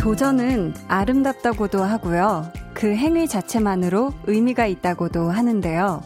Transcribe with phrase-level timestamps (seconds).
[0.00, 2.50] 도전은 아름답다고도 하고요.
[2.72, 6.02] 그 행위 자체만으로 의미가 있다고도 하는데요.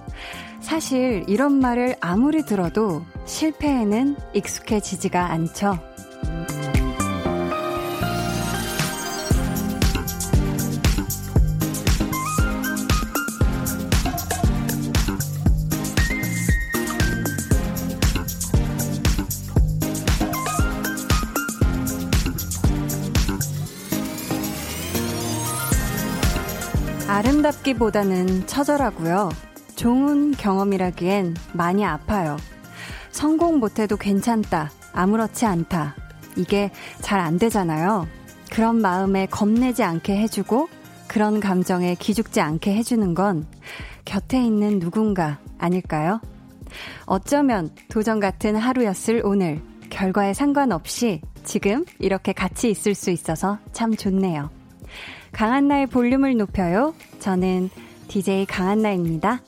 [0.61, 5.79] 사실 이런 말을 아무리 들어도 실패에는 익숙해지지가 않죠.
[27.65, 29.31] 아름답기보다는 처절하고요.
[29.77, 32.37] 좋은 경험이라기엔 많이 아파요.
[33.11, 34.71] 성공 못해도 괜찮다.
[34.93, 35.97] 아무렇지 않다.
[36.37, 38.07] 이게 잘 안 되잖아요.
[38.51, 40.69] 그런 마음에 겁내지 않게 해주고
[41.09, 43.47] 그런 감정에 기죽지 않게 해주는 건
[44.05, 46.21] 곁에 있는 누군가 아닐까요?
[47.07, 54.51] 어쩌면 도전 같은 하루였을 오늘 결과에 상관없이 지금 이렇게 같이 있을 수 있어서 참 좋네요.
[55.35, 56.95] 강한나의 볼륨을 높여요.
[57.19, 57.69] 저는
[58.07, 59.43] DJ 강한나입니다.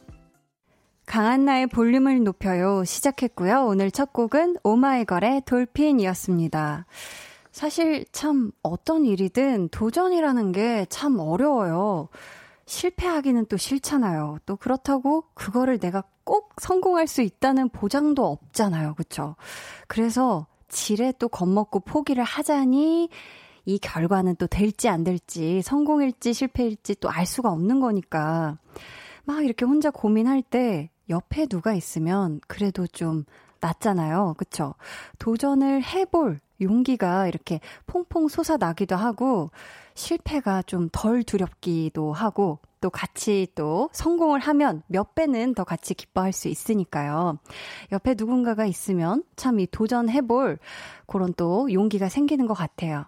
[1.07, 2.83] 강한나의 볼륨을 높여요.
[2.85, 3.65] 시작했고요.
[3.67, 6.87] 오늘 첫 곡은 오마이걸의 돌핀이었습니다.
[7.53, 12.09] 사실 참 어떤 일이든 도전이라는 게 참 어려워요.
[12.67, 14.39] 실패하기는 또 싫잖아요.
[14.45, 18.95] 또 그렇다고 그거를 내가 꼭 성공할 수 있다는 보장도 없잖아요.
[18.95, 19.37] 그쵸?
[19.87, 23.09] 그래서 지레 또 겁먹고 포기를 하자니
[23.67, 28.59] 이 결과는 또 될지 안 될지, 성공일지 실패일지 또 알 수가 없는 거니까.
[29.25, 33.25] 막 이렇게 혼자 고민할 때 옆에 누가 있으면 그래도 좀
[33.61, 34.35] 낫잖아요.
[34.39, 34.75] 그쵸?
[35.19, 39.51] 도전을 해볼 용기가 이렇게 퐁퐁 솟아나기도 하고,
[39.95, 46.33] 실패가 좀 덜 두렵기도 하고, 또 같이 또 성공을 하면 몇 배는 더 같이 기뻐할
[46.33, 47.39] 수 있으니까요.
[47.93, 50.59] 옆에 누군가가 있으면 참 이 도전해볼
[51.07, 53.07] 그런 또 용기가 생기는 것 같아요.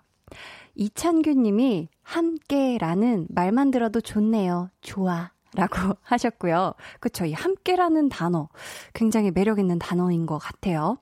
[0.74, 4.70] 이찬규 님이 함께라는 말만 들어도 좋네요.
[4.80, 5.30] 좋아.
[5.54, 6.74] 라고 하셨고요.
[7.00, 7.24] 그쵸.
[7.24, 8.48] 이 함께라는 단어.
[8.94, 10.98] 굉장히 매력있는 단어인 것 같아요.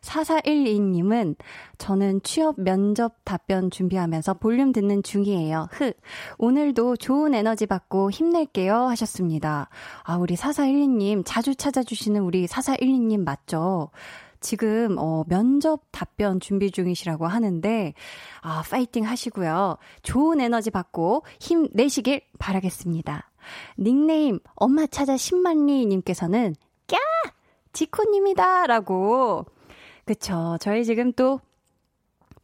[0.00, 1.36] 4412님은
[1.78, 5.68] 저는 취업 면접 답변 준비하면서 볼륨 듣는 중이에요.
[5.70, 5.92] 흐.
[6.38, 8.74] 오늘도 좋은 에너지 받고 힘낼게요.
[8.74, 9.68] 하셨습니다.
[10.02, 13.90] 아, 우리 4412님 자주 찾아주시는 우리 4412님 맞죠?
[14.40, 17.94] 지금 어 면접 답변 준비 중이시라고 하는데
[18.42, 19.76] 아 파이팅 하시고요.
[20.02, 23.30] 좋은 에너지 받고 힘 내시길 바라겠습니다.
[23.78, 26.54] 닉네임 엄마 찾아 10만리 님께서는
[26.86, 26.98] 꺄!
[27.72, 28.66] 지코 님이다!
[28.66, 29.46] 라고.
[30.04, 30.56] 그쵸.
[30.60, 31.40] 저희 지금 또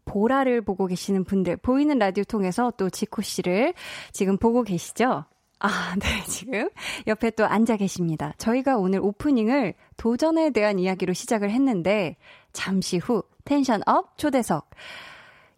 [0.04, 3.74] 보라를 보고 계시는 분들, 보이는 라디오 통해서 또 지코 씨를
[4.12, 5.24] 지금 보고 계시죠?
[5.58, 6.68] 아, 네, 지금
[7.06, 8.32] 옆에 또 앉아 계십니다.
[8.38, 12.16] 저희가 오늘 오프닝을 도전에 대한 이야기로 시작을 했는데,
[12.52, 14.70] 잠시 후 tension up 초대석.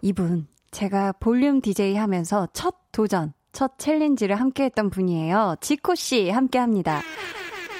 [0.03, 5.57] 이분, 제가 볼륨 DJ 하면서 첫 도전, 첫 challenge를 함께 했던 분이에요.
[5.61, 7.03] 지코씨 함께 합니다.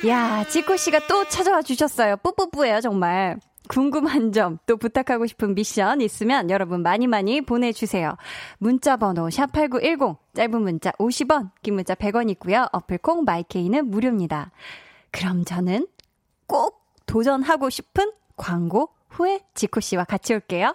[0.07, 2.17] 야, 지코씨가 또 찾아와 주셨어요.
[2.19, 3.39] 뿌뿌뿌예요, 정말.
[3.69, 8.17] 궁금한 점, 또 부탁하고 싶은 미션 있으면 여러분 많이 많이 보내주세요.
[8.59, 12.67] 문자 번호 샵8910, 짧은 문자 50원, 긴 문자 100원 있고요.
[12.73, 14.51] 어플콩 마이케이는 무료입니다.
[15.11, 15.87] 그럼 저는
[16.47, 20.75] 꼭 도전하고 싶은 광고 후에 지코 씨와 같이 올게요.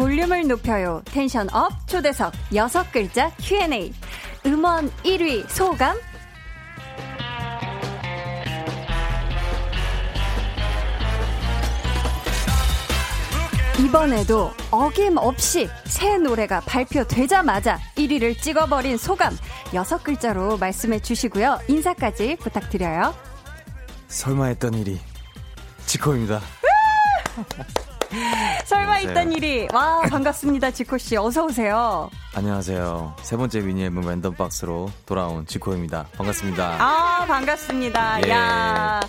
[0.00, 1.02] 볼륨을 높여요.
[1.04, 3.92] tension up 초대석 여섯 글자 Q&A.
[4.46, 5.94] 음원 1위 소감?
[13.78, 19.36] 이번에도 어김없이 새 노래가 발표되자마자 1위를 찍어버린 소감
[19.74, 21.58] 여섯 글자로 말씀해 주시고요.
[21.68, 23.14] 인사까지 부탁드려요.
[24.08, 24.98] 설마 했던 일이
[25.84, 26.40] 지코입니다.
[28.66, 29.68] 설마 있던 일이.
[29.72, 31.16] 와, 반갑습니다, 지코씨.
[31.16, 32.10] 어서오세요.
[32.34, 33.16] 안녕하세요.
[33.22, 36.06] 세 번째 미니 앨범 Random Box로 돌아온 지코입니다.
[36.16, 36.76] 반갑습니다.
[36.78, 38.26] 아, 반갑습니다.
[38.26, 38.30] 예.
[38.30, 39.00] 야.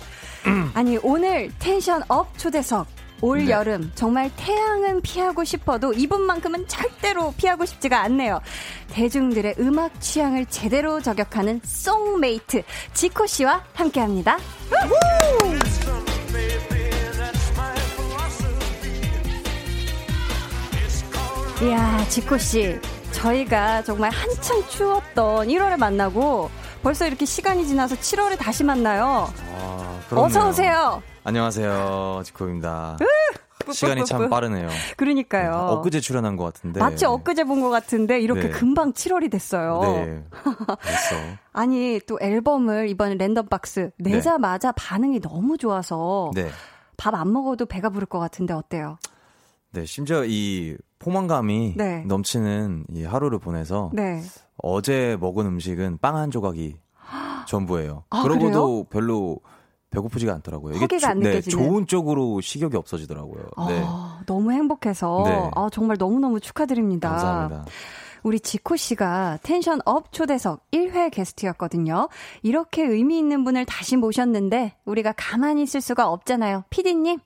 [0.74, 2.86] 아니, 오늘 tension up 초대석.
[3.24, 3.52] 올 네.
[3.52, 8.40] 여름 정말 태양은 피하고 싶어도 이분만큼은 절대로 피하고 싶지가 않네요.
[8.90, 12.64] 대중들의 음악 취향을 제대로 저격하는 songmate
[12.94, 14.38] 지코 씨와 함께합니다.
[21.62, 22.80] 이야, 지코씨.
[23.12, 26.50] 저희가 정말 한창 추웠던 1월에 만나고
[26.82, 29.28] 벌써 이렇게 시간이 지나서 7월에 다시 만나요.
[29.54, 31.02] 아, 어서 오세요.
[31.24, 32.22] 안녕하세요.
[32.24, 32.96] 지코입니다.
[33.72, 34.68] 시간이 참 빠르네요.
[34.96, 35.50] 그러니까요.
[35.52, 36.80] 네, 엊그제 출연한 것 같은데.
[36.80, 38.50] 마치 엊그제 본 것 같은데 이렇게 네.
[38.50, 39.80] 금방 7월이 됐어요.
[39.82, 40.24] 네.
[40.82, 41.14] 됐어.
[41.52, 44.74] 아니 또 앨범을 이번에 랜덤박스 내자마자 네.
[44.76, 46.48] 반응이 너무 좋아서 네.
[46.96, 48.98] 밥안 먹어도 배가 부를 것 같은데 어때요?
[49.72, 52.04] 네, 심지어 이 포만감이 네.
[52.06, 54.22] 넘치는 이 하루를 보내서 네.
[54.58, 56.76] 어제 먹은 음식은 빵 한 조각이
[57.48, 58.04] 전부예요.
[58.10, 58.84] 아, 그러고도 그래요?
[58.90, 59.38] 별로
[59.90, 60.76] 배고프지가 않더라고요.
[60.76, 63.44] 이게 조, 네, 좋은 쪽으로 식욕이 없어지더라고요.
[63.56, 63.84] 아, 네.
[64.26, 65.50] 너무 행복해서 네.
[65.54, 67.10] 아, 정말 너무너무 축하드립니다.
[67.10, 67.64] 감사합니다.
[68.22, 72.08] 우리 지코 씨가 tension up 초대석 1회 게스트였거든요.
[72.42, 76.64] 이렇게 의미 있는 분을 다시 모셨는데 우리가 가만히 있을 수가 없잖아요.
[76.70, 77.18] 피디님.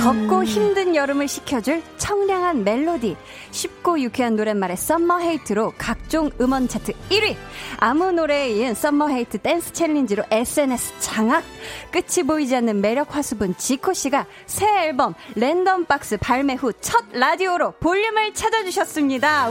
[0.00, 3.16] 덥고 힘든 여름을 식혀줄 청량한 멜로디,
[3.50, 7.36] 쉽고 유쾌한 노랫말의 Summer Hate로 각종 음원 차트 1위,
[7.78, 11.44] 아무 노래에 이은 Summer Hate dance challenge로 SNS 장악,
[11.92, 17.72] 끝이 보이지 않는 매력 화수분 지코 씨가 새 앨범 Random Box 발매 후 첫 라디오로
[17.72, 19.50] 볼륨을 찾아주셨습니다.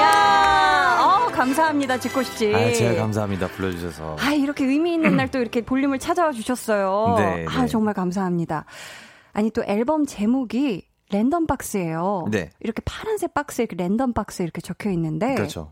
[0.00, 2.54] 야, 어, 감사합니다 지코 씨.
[2.54, 4.16] 아, 제가 감사합니다 불러주셔서.
[4.18, 7.14] 아, 이렇게 의미 있는 날 또 이렇게 볼륨을 찾아와 주셨어요.
[7.18, 7.66] 네, 아, 네.
[7.68, 8.64] 정말 감사합니다.
[9.32, 12.26] 아니 또 앨범 제목이 Random Box예요.
[12.30, 12.50] 네.
[12.60, 15.70] 이렇게 파란색 박스에 이렇게 Random Box 이렇게 적혀 있는데 그렇죠.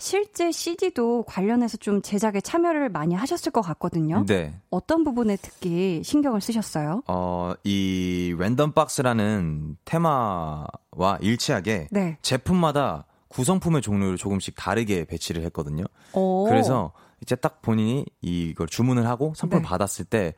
[0.00, 4.24] 실제 CD도 관련해서 좀 제작에 참여를 많이 하셨을 것 같거든요.
[4.26, 4.54] 네.
[4.70, 7.02] 어떤 부분에 특히 신경을 쓰셨어요?
[7.08, 12.18] 어, 이 Random Box라는 테마와 일치하게 네.
[12.22, 15.84] 제품마다 구성품의 종류를 조금씩 다르게 배치를 했거든요.
[16.12, 16.44] 오.
[16.44, 19.64] 그래서 이제 딱 본인이 이걸 주문을 하고 선물 네.
[19.64, 20.34] 받았을 때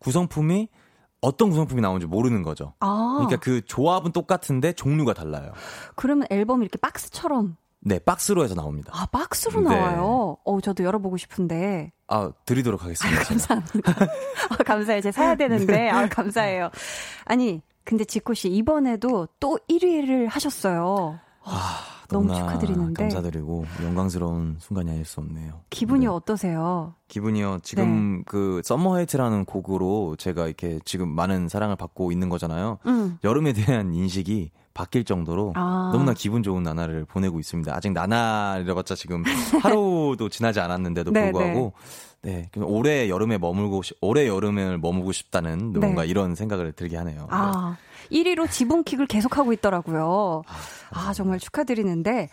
[0.00, 0.68] 구성품이
[1.24, 2.74] 어떤 구성품이 나오는지 모르는 거죠.
[2.80, 3.14] 아.
[3.16, 5.52] 그러니까 그 조합은 똑같은데 종류가 달라요.
[5.96, 7.56] 그러면 앨범이 이렇게 박스처럼
[7.86, 8.92] 네, 박스로 해서 나옵니다.
[8.94, 9.68] 아, 박스로 네.
[9.68, 10.38] 나와요?
[10.42, 11.92] 어, 저도 열어보고 싶은데.
[12.08, 13.20] 아, 드리도록 하겠습니다.
[13.20, 13.92] 아, 감사합니다.
[14.48, 15.02] 아, 감사해요.
[15.02, 15.90] 제가 사야 되는데.
[15.90, 16.70] 아, 감사해요.
[17.26, 21.20] 아니, 근데 지코 씨, 이번에도 또 1위를 하셨어요.
[21.44, 23.02] 아, 너무 축하드리는데.
[23.02, 25.60] 감사드리고 영광스러운 순간이 아닐 수 없네요.
[25.70, 26.06] 기분이 네.
[26.06, 26.94] 어떠세요?
[27.08, 27.58] 기분이요.
[27.62, 28.22] 지금 네.
[28.26, 32.78] 그 Summer Hate라는 곡으로 제가 이렇게 지금 많은 사랑을 받고 있는 거잖아요.
[32.86, 33.18] 음.
[33.24, 35.90] 여름에 대한 인식이 바뀔 정도로 아.
[35.92, 37.74] 너무나 기분 좋은 나날을 보내고 있습니다.
[37.74, 39.22] 아직 나날이라봤자 지금
[39.62, 41.72] 하루도 지나지 않았는데도 네, 불구하고
[42.22, 46.08] 네, 네 올해 여름에 머물고 올해 여름을 머물고 싶다는 뭔가 네.
[46.08, 47.28] 이런 생각을 들게 하네요.
[47.30, 47.76] 아.
[47.78, 47.93] 네.
[48.10, 50.42] 1위로 지붕킥을 계속하고 있더라고요.
[50.90, 52.28] 아, 정말 축하드리는데,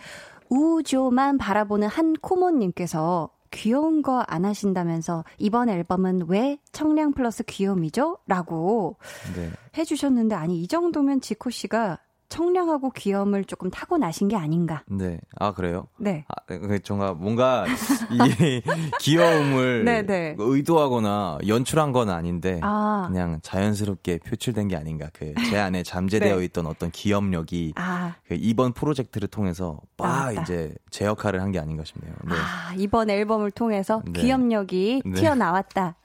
[0.50, 8.20] 우조만 바라보는 한 코모님께서 귀여운 거 안 하신다면서 이번 앨범은 왜 청량 플러스 귀요미죠?
[8.28, 8.98] 라고
[9.36, 9.50] 네.
[9.78, 12.00] 해주셨는데, 아니, 이 정도면 지코 씨가
[12.32, 14.84] 청량하고 귀여움을 조금 타고 나신 게 아닌가.
[14.88, 15.20] 네.
[15.38, 15.88] 아, 그래요?
[15.98, 16.24] 네.
[16.30, 17.66] 아, 그, 정말 뭔가
[18.10, 18.62] 이
[19.02, 20.36] 귀여움을 네, 네.
[20.40, 23.06] 의도하거나 연출한 건 아닌데 아.
[23.12, 25.10] 그냥 자연스럽게 표출된 게 아닌가.
[25.14, 26.46] 그 제 안에 잠재되어 네.
[26.46, 28.16] 있던 어떤 기억력이 아.
[28.26, 32.14] 그 이번 프로젝트를 통해서 막 이제 제 역할을 한 게 아닌가 싶네요.
[32.24, 32.34] 네.
[32.34, 34.22] 아, 이번 앨범을 통해서 네.
[34.22, 35.20] 귀엽력이 네.
[35.20, 35.96] 튀어나왔다.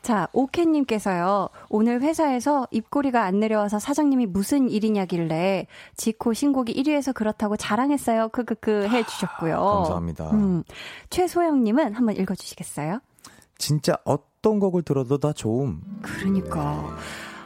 [0.00, 1.50] 자, 오케님께서요.
[1.68, 5.65] 오늘 회사에서 입꼬리가 안 내려와서 사장님이 무슨 일이냐길래
[5.96, 8.28] 지코 신곡이 1위에서 그렇다고 자랑했어요.
[8.30, 9.56] 크크크 해주셨고요.
[9.58, 10.30] 감사합니다.
[10.32, 10.62] 음,
[11.10, 13.00] 최소영님은 한번 읽어주시겠어요?
[13.58, 15.80] 진짜 어떤 곡을 들어도 다 좋음.
[16.02, 16.96] 그러니까.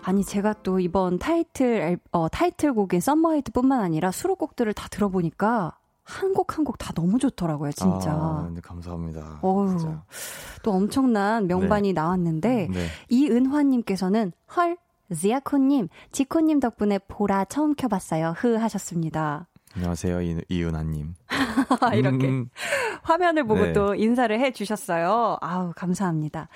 [0.03, 6.65] 아니 제가 또 이번 타이틀 어 타이틀곡인 썸머헤이트뿐만 아니라 수록곡들을 다 들어보니까 한 곡 한
[6.65, 8.11] 곡 다 너무 좋더라고요, 진짜.
[8.11, 9.39] 아, 네, 감사합니다.
[9.43, 9.77] 어휴,
[10.65, 11.93] 또 엄청난 명반이 네.
[11.93, 12.87] 나왔는데, 네.
[13.11, 14.77] 이은화님께서는, 헐,
[15.15, 18.35] 지아코님, 지코님 덕분에 보라 처음 켜봤어요.
[18.37, 19.49] 흐 하셨습니다.
[19.75, 21.15] 안녕하세요, 이, 이은하님.
[21.95, 22.49] 이렇게 음.
[23.03, 23.73] 화면을 보고 네.
[23.73, 25.39] 또 인사를 해 주셨어요.
[25.41, 26.49] 아우, 감사합니다.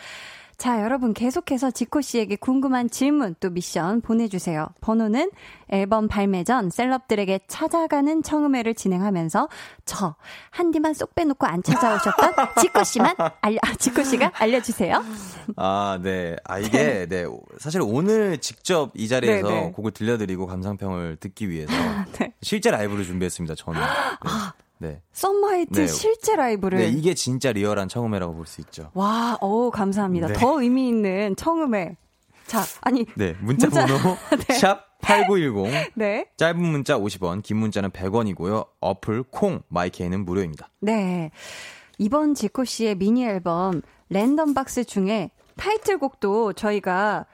[0.57, 4.69] 자, 여러분 계속해서 지코 씨에게 궁금한 질문 또 미션 보내주세요.
[4.81, 5.31] 번호는
[5.69, 9.49] 앨범 발매 전 셀럽들에게 찾아가는 청음회를 진행하면서
[9.85, 10.15] 저
[10.51, 15.05] 한디만 쏙 빼놓고 안 찾아오셨던 지코 씨만 알려, 아, 지코 씨가 알려주세요.
[15.57, 16.37] 아, 네.
[16.45, 17.25] 아, 이게, 네.
[17.59, 19.61] 사실 오늘 직접 이 자리에서 네네.
[19.61, 19.73] 네.
[19.73, 21.73] 곡을 들려드리고 감상평을 듣기 위해서
[22.19, 22.33] 네.
[22.43, 23.81] 실제 라이브를 준비했습니다, 저는.
[23.81, 23.87] 네.
[23.87, 25.01] 아, 네.
[25.13, 25.87] Summer Hate 네.
[25.87, 26.79] 실제 라이브를.
[26.79, 28.91] 네, 이게 진짜 리얼한 청음회라고 볼 수 있죠.
[28.95, 30.29] 와, 어 감사합니다.
[30.29, 30.33] 네.
[30.35, 31.97] 더 의미 있는 청음회.
[32.47, 33.07] 자, 아니.
[33.17, 34.17] 네, 문자, 문자 번호
[34.49, 34.55] 네.
[34.55, 35.91] 샵 8910.
[35.95, 36.27] 네.
[36.37, 38.67] 짧은 문자 50원, 긴 문자는 100원이고요.
[38.81, 40.69] 어플 콩 마이케이는 무료입니다.
[40.81, 41.31] 네.
[41.99, 47.27] 이번 지코 씨의 미니 앨범 Random Box 중에 타이틀곡도 저희가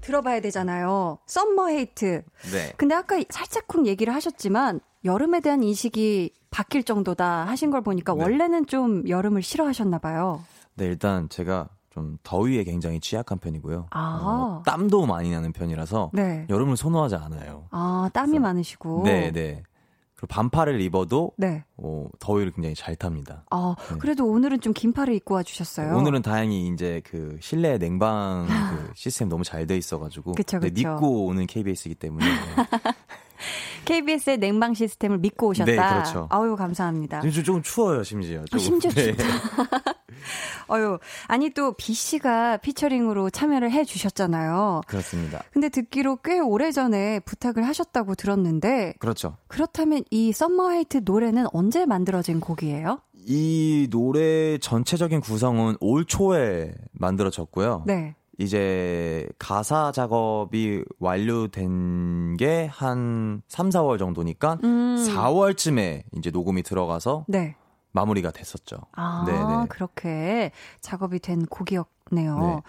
[0.00, 1.18] 들어봐야 되잖아요.
[1.26, 2.22] Summer Hate.
[2.52, 2.72] 네.
[2.76, 8.22] 근데 아까 살짝쿵 얘기를 하셨지만 여름에 대한 인식이 바뀔 정도다 하신 걸 보니까 네.
[8.22, 10.42] 원래는 좀 여름을 싫어하셨나 봐요.
[10.74, 13.86] 네, 일단 제가 좀 더위에 굉장히 취약한 편이고요.
[13.90, 14.20] 아.
[14.22, 16.46] 어, 땀도 많이 나는 편이라서 네.
[16.50, 17.68] 여름을 선호하지 않아요.
[17.70, 19.02] 아, 땀이 그래서, 많으시고.
[19.04, 19.62] 네, 네.
[20.14, 21.64] 그리고 반팔을 입어도 네.
[21.76, 23.44] 어, 더위를 굉장히 잘 탑니다.
[23.50, 23.98] 아, 네.
[23.98, 25.96] 그래도 오늘은 좀 긴팔을 입고 와 주셨어요.
[25.96, 30.72] 오늘은 다행히 이제 그 실내 냉방 그 시스템 너무 잘 돼 있어 가지고 그쵸, 그쵸.
[30.74, 32.24] 믿고 오는 KBS이기 때문에
[33.84, 35.70] KBS의 냉방 시스템을 믿고 오셨다.
[35.70, 36.28] 네, 그렇죠.
[36.30, 37.20] 아유, 감사합니다.
[37.20, 38.44] 지금 조금 추워요, 심지어.
[38.44, 38.56] 조금.
[38.56, 39.14] 아, 심지어 네.
[40.68, 44.80] 어유 아니 또 비 씨가 피처링으로 참여를 해 주셨잖아요.
[44.86, 45.42] 그렇습니다.
[45.52, 49.36] 근데 듣기로 꽤 오래전에 부탁을 하셨다고 들었는데 그렇죠.
[49.46, 53.00] 그렇다면 이 Summer Hate 노래는 언제 만들어진 곡이에요?
[53.28, 57.84] 이 노래 전체적인 구성은 올 초에 만들어졌고요.
[57.86, 58.15] 네.
[58.38, 64.96] 이제 가사 작업이 완료된 게 한 3, 4월 정도니까 음.
[65.08, 67.56] 4월쯤에 이제 녹음이 들어가서 네.
[67.92, 68.76] 마무리가 됐었죠.
[68.92, 69.66] 아, 네네.
[69.68, 72.38] 그렇게 작업이 된 곡이었네요.
[72.38, 72.60] 네.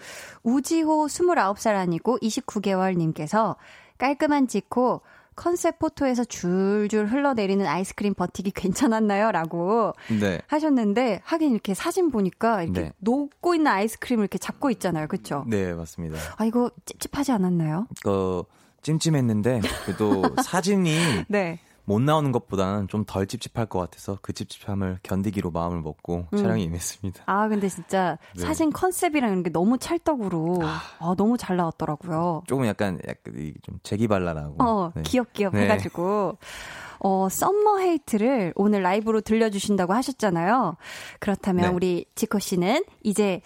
[0.42, 3.56] 우지호 29살 아니고 29개월 님께서
[3.98, 5.02] 깔끔한 지코
[5.38, 9.30] 컨셉 포토에서 줄줄 흘러내리는 아이스크림 버티기 괜찮았나요?
[9.30, 10.40] 라고 네.
[10.48, 12.92] 하셨는데 하긴 이렇게 사진 보니까 이렇게 네.
[12.98, 15.06] 녹고 있는 아이스크림을 이렇게 잡고 있잖아요.
[15.06, 15.44] 그렇죠?
[15.46, 16.18] 네, 맞습니다.
[16.36, 17.86] 아, 이거 찝찝하지 않았나요?
[18.02, 18.42] 그
[18.82, 20.90] 찜찜했는데 그래도 사진이
[21.28, 21.60] 네.
[21.88, 26.36] 못 나오는 것보다는 좀 덜 찝찝할 것 같아서 그 찝찝함을 견디기로 마음을 먹고 음.
[26.36, 27.22] 촬영에 임했습니다.
[27.24, 28.42] 아 근데 진짜 네.
[28.42, 30.80] 사진 컨셉이랑 이런 게 너무 찰떡으로 아.
[30.98, 32.42] 아, 너무 잘 나왔더라고요.
[32.46, 35.02] 조금 약간 약간 좀 재기발랄하고 어 네.
[35.02, 35.62] 귀엽귀엽 네.
[35.62, 36.36] 해가지고
[36.98, 40.76] 어 Summer Hate를 오늘 라이브로 들려주신다고 하셨잖아요.
[41.20, 41.74] 그렇다면 네.
[41.74, 43.40] 우리 지코 씨는 이제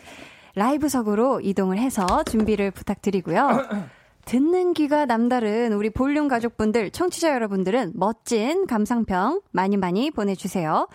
[0.57, 3.49] 라이브석으로 이동을 해서 준비를 부탁드리고요.
[4.25, 10.88] 듣는 귀가 남다른 우리 볼륨 가족분들, 청취자 여러분들은 멋진 감상평 많이 많이 보내주세요.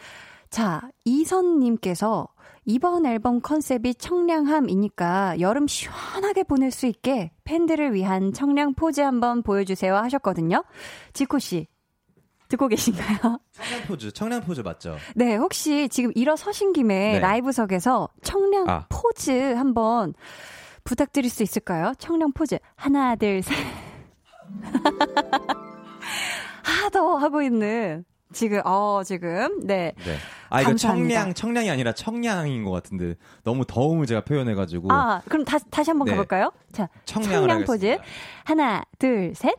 [0.49, 2.27] 자, 이선님께서
[2.65, 9.95] 이번 앨범 컨셉이 청량함이니까 여름 시원하게 보낼 수 있게 팬들을 위한 청량 포즈 한번 보여주세요
[9.95, 10.63] 하셨거든요.
[11.13, 11.67] 지코씨,
[12.49, 13.39] 듣고 계신가요?
[13.51, 14.97] 청량 포즈, 청량 포즈 맞죠?
[15.15, 17.19] 네, 혹시 지금 일어서신 김에 네.
[17.19, 18.85] 라이브석에서 청량 아.
[18.89, 20.13] 포즈 한번
[20.87, 21.91] 부탁드릴 수 있을까요?
[21.99, 22.57] 청량 포즈.
[22.75, 23.53] 하나, 둘, 셋.
[26.63, 29.91] 하더 하고 있는 지금 어 지금 네.
[29.97, 30.15] 네.
[30.49, 34.87] 아 이거 청량 청량이 아니라 청량인 것 같은데 너무 더움을 제가 표현해가지고.
[34.91, 36.11] 아 그럼 다 다시 한번 네.
[36.11, 36.53] 가볼까요?
[36.71, 37.97] 자 청량 포즈
[38.45, 39.53] 하나 둘 셋.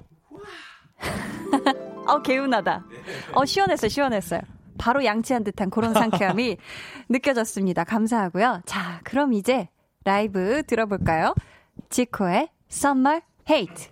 [2.07, 2.87] 어 개운하다.
[3.35, 4.41] 어 시원했어요 시원했어요.
[4.79, 6.57] 바로 양치한 듯한 그런 상쾌함이
[7.11, 7.85] 느껴졌습니다.
[7.85, 8.63] 감사하고요.
[8.65, 9.69] 자 그럼 이제
[10.05, 11.35] 라이브 들어볼까요?
[11.91, 13.91] 지코의 Summer Hate.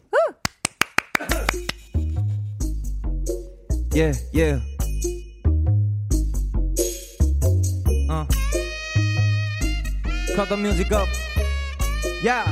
[3.95, 4.61] Yeah, yeah.
[8.11, 8.27] Uh.
[10.35, 11.09] Cut the music up.
[12.23, 12.45] Yeah.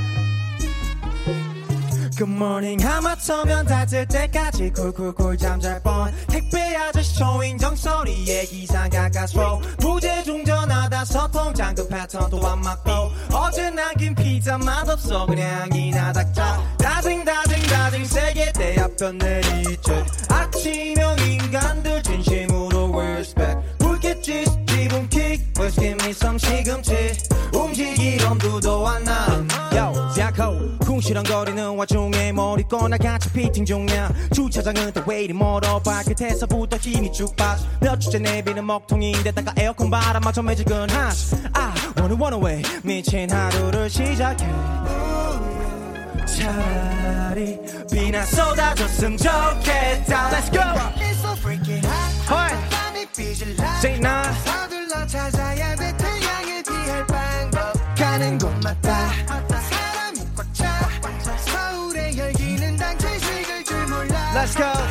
[2.17, 10.23] Good morning 하마터면 닿을 때까지 쿨쿨쿨 잠잘 뻔 택배 아저씨 초인종 소리에 기상 가까스로 부재중
[10.23, 12.91] 전화 다섯 통 잠금 패턴도 안 맞고
[13.33, 15.27] 어제 남긴 피자 맛없어.
[15.27, 23.61] 그냥 이나 닥자 다징 다징 다징 세게 대합변 내리쬐 아침형 인간들 진심으로 respect.
[23.79, 27.13] 불겠지 기분 킥 Let's give me some 시금치.
[27.55, 29.44] 움직일 엄두도 안나
[31.05, 34.11] 궁시렁거리는 와중에 머리 꺼 나 같이 피팅 중이야.
[34.33, 35.79] 주차장은 또왜 이리 멀어?
[35.81, 42.63] 발끝에서부터 힘이 쭉 빠져 몇 주째 내비는 먹통인데다가 에어컨 바람마저 매지근하시 I wanna run away
[42.83, 44.47] 미친 하루를 시작해.
[46.27, 47.59] 차라리
[47.93, 50.31] 비나 쏟아졌으면 좋겠다.
[50.31, 50.61] Let's go!
[50.97, 51.85] It's so freaking
[52.29, 52.55] hot.
[53.81, 54.27] Say nah.
[54.45, 55.95] 서둘러 찾아야 돼.
[55.99, 57.75] 태양에 피할 방법.
[57.95, 59.11] 가는 곳마다
[64.45, 64.85] Let's go.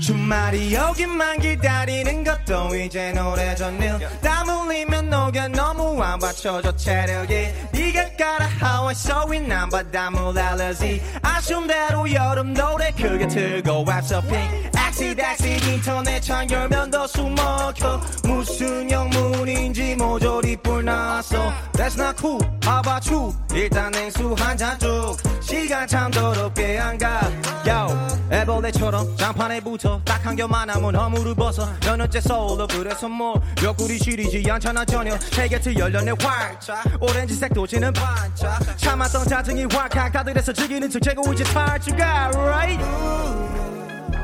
[0.00, 7.52] 주말이 오기만 기다리는 것도 이제 오래전 일땀 흘리면 녹여 너무 안 받쳐줘 체력이.
[7.72, 11.00] 네가 깔아 How I so in 남바다물 알러지.
[11.22, 18.90] 아쉬운 대로 여름 노래 크게 틀고 앱서핑 닥시 닥시 인터넷 창 열면 더 숨막혀 무슨
[18.90, 21.52] 영문인지 뭐 모조리 뿔 났어.
[21.74, 22.40] That's not cool.
[22.64, 25.16] How about you 일단 냉수 한잔 쭉.
[25.40, 27.20] 시간 참 더럽게 안가.
[27.64, 27.86] Yo
[28.32, 30.00] 애벌레처럼 장판에 붙어.
[30.04, 31.68] 딱 한 겹만 하면 허물을 벗어.
[31.86, 36.82] 여는째 서울로 그래서 뭐 옆구리 시리지 않잖아 전혀 세계트 열려내 활짝.
[37.00, 38.76] 오렌지색 도지는 반짝.
[38.76, 42.84] 참았던 짜증이 활칵 다들에서 즐기는 척 재고 이제 탈주가 right?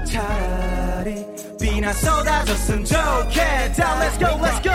[0.06, 0.45] 차
[1.05, 1.25] 라리
[1.59, 4.71] 비나 쏟아졌으면 좋겠다 Let's go let's go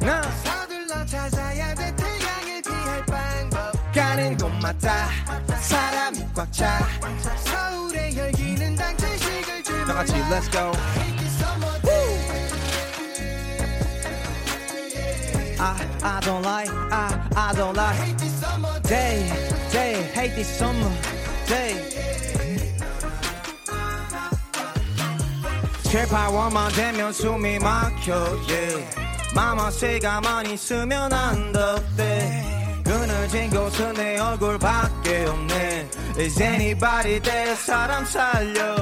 [0.00, 5.08] 나 서둘러 찾아야 돼 태양을 피할 방법 가는 곳마다
[5.60, 6.80] 사람이 꽉차
[7.44, 10.72] 서울의 열기는 당체식을 주다 같이 Let's go
[15.62, 18.16] I, I don't like, I, I don't like
[18.84, 19.28] Day,
[19.70, 20.90] day, hate this summer
[21.46, 22.23] Day
[25.95, 28.13] 제발 원만 되면 숨이 막혀
[28.49, 28.85] yeah.
[29.33, 32.43] 마마새 가만히 있으면 안 덥대.
[32.83, 35.89] 그늘진 곳은 내 얼굴밖에 없네.
[36.17, 38.75] Is anybody there 사람 살려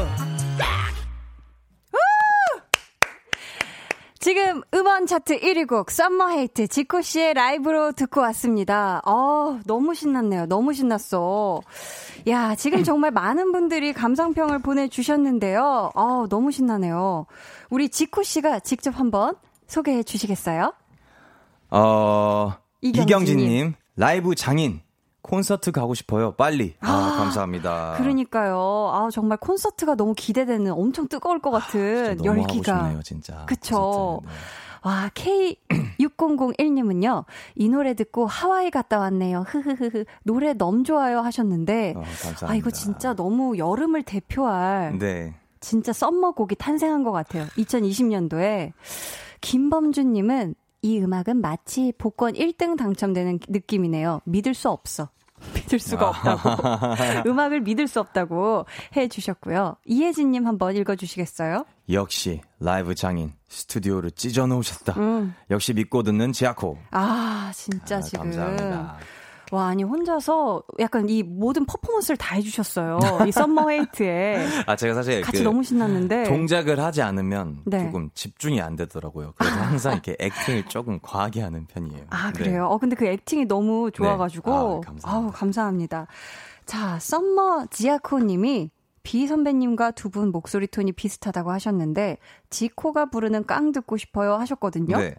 [4.23, 9.01] 지금 음원 차트 1위 곡 Summer Hate 지코 씨의 라이브로 듣고 왔습니다.
[9.05, 10.45] 어, 너무 신났네요.
[10.45, 11.59] 너무 신났어.
[12.29, 15.91] 야, 지금 정말 많은 분들이 감상평을 보내 주셨는데요.
[15.93, 17.25] 어, 너무 신나네요.
[17.69, 19.35] 우리 지코 씨가 직접 한번
[19.67, 20.73] 소개해 주시겠어요?
[21.71, 24.82] 어, 이경진 님, 라이브 장인
[25.23, 26.33] 콘서트 가고 싶어요.
[26.33, 26.75] 빨리.
[26.81, 27.95] 아, 아, 감사합니다.
[27.97, 28.91] 그러니까요.
[28.93, 32.83] 아, 정말 콘서트가 너무 기대되는 엄청 뜨거울 것 같은 아, 열기가.
[32.83, 33.43] 싶네요, 진짜.
[33.47, 34.21] 그쵸.
[34.25, 34.29] 네.
[34.83, 37.23] 와, K6001님은요,
[37.55, 39.45] 이 노래 듣고 하와이 갔다 왔네요.
[39.47, 40.03] 흐흐흐흐.
[40.23, 41.93] 노래 너무 좋아요 하셨는데.
[41.95, 42.03] 어.
[42.41, 44.99] 아, 이거 진짜 너무 여름을 대표할.
[44.99, 45.35] 네.
[45.61, 47.45] 진짜 썸머곡이 탄생한 것 같아요.
[47.57, 48.73] 2020년도에.
[49.39, 54.21] 김범준님은 이 음악은 마치 복권 1등 당첨되는 느낌이네요.
[54.25, 55.09] 믿을 수 없어.
[55.55, 57.25] 믿을 수가 없다고.
[57.29, 58.65] 음악을 믿을 수 없다고
[58.95, 59.77] 해 주셨고요.
[59.85, 61.65] 이혜진 님 한번 읽어 주시겠어요?
[61.89, 64.93] 역시 라이브 장인 스튜디오를 찢어 놓으셨다.
[64.99, 65.33] 음.
[65.49, 66.77] 역시 믿고 듣는 지아코.
[66.91, 68.23] 아, 진짜 아, 지금.
[68.25, 68.97] 감사합니다.
[69.53, 72.99] 와, 아니, 혼자서 약간 이 모든 퍼포먼스를 다 해주셨어요.
[73.27, 74.47] 이 Summer Hate에.
[74.65, 75.21] 아, 제가 사실.
[75.21, 76.23] 같이 그 너무 신났는데.
[76.23, 77.85] 동작을 하지 않으면 네.
[77.85, 79.33] 조금 집중이 안 되더라고요.
[79.37, 79.61] 그래서 아.
[79.69, 82.05] 항상 이렇게 acting을 조금 과하게 하는 편이에요.
[82.09, 82.39] 아, 네.
[82.39, 82.63] 그래요?
[82.63, 82.73] 네.
[82.73, 84.49] 어, 근데 그 acting이 너무 좋아가지고.
[84.51, 84.57] 네.
[84.57, 85.09] 아, 감사합니다.
[85.11, 86.07] 아우, 감사합니다.
[86.65, 88.71] 자, Summer 지아코 님이
[89.03, 92.17] 비 선배님과 두 분 목소리 톤이 비슷하다고 하셨는데,
[92.49, 94.97] 지코가 부르는 깡 듣고 싶어요 하셨거든요.
[94.97, 95.13] 네.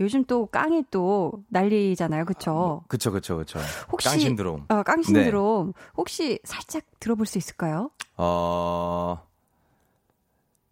[0.00, 2.24] 요즘 또 깡이 또 난리잖아요.
[2.24, 2.82] 그쵸?
[2.88, 3.58] 그쵸, 그쵸, 그쵸.
[3.90, 4.08] 혹시.
[4.08, 4.66] 깡 신드롬.
[4.68, 5.66] 어, 깡 신드롬.
[5.66, 5.72] 네.
[5.96, 7.90] 혹시 살짝 들어볼 수 있을까요?
[8.16, 9.22] 어,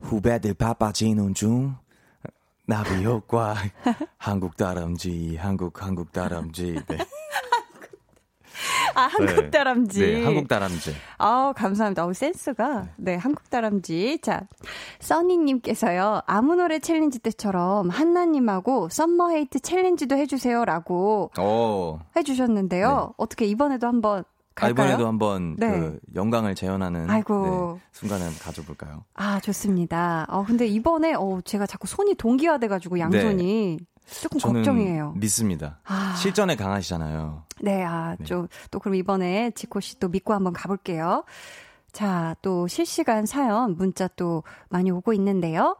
[0.00, 1.76] 후배들 바빠지는 중.
[2.66, 3.54] 나비 효과.
[4.18, 6.82] 한국 다람쥐, 한국, 한국 다람쥐.
[6.88, 6.98] 네.
[8.94, 10.00] 아, 한국 다람쥐.
[10.00, 10.92] 네, 네, 한국 다람쥐.
[11.18, 12.06] 아, 감사합니다.
[12.06, 12.88] 어, 센스가.
[12.96, 14.20] 네, 한국 다람쥐.
[14.22, 14.42] 자,
[15.00, 21.98] 써니님께서요, 아무 노래 챌린지 때처럼 한나님하고 Summer Hate 챌린지도 해주세요라고 오.
[22.16, 22.88] 해주셨는데요.
[22.88, 23.14] 네.
[23.16, 24.86] 어떻게 이번에도 한번 갈까요?
[24.86, 25.68] 아, 이번에도 한번 네.
[25.70, 27.78] 그 영광을 재현하는 아이고.
[27.78, 29.04] 네, 순간을 가져볼까요?
[29.14, 30.26] 아 좋습니다.
[30.30, 33.84] 어 근데 이번에 어 제가 자꾸 손이 동기화돼가지고 양손이 네.
[34.06, 35.12] 조금 걱정이에요.
[35.16, 35.80] 믿습니다.
[35.84, 36.14] 아.
[36.16, 37.44] 실전에 강하시잖아요.
[37.60, 38.24] 네, 아, 네.
[38.24, 41.24] 좀, 또 그럼 이번에 지코 씨 또 믿고 한번 가볼게요.
[41.92, 45.76] 자, 또 실시간 사연, 문자 또 많이 오고 있는데요.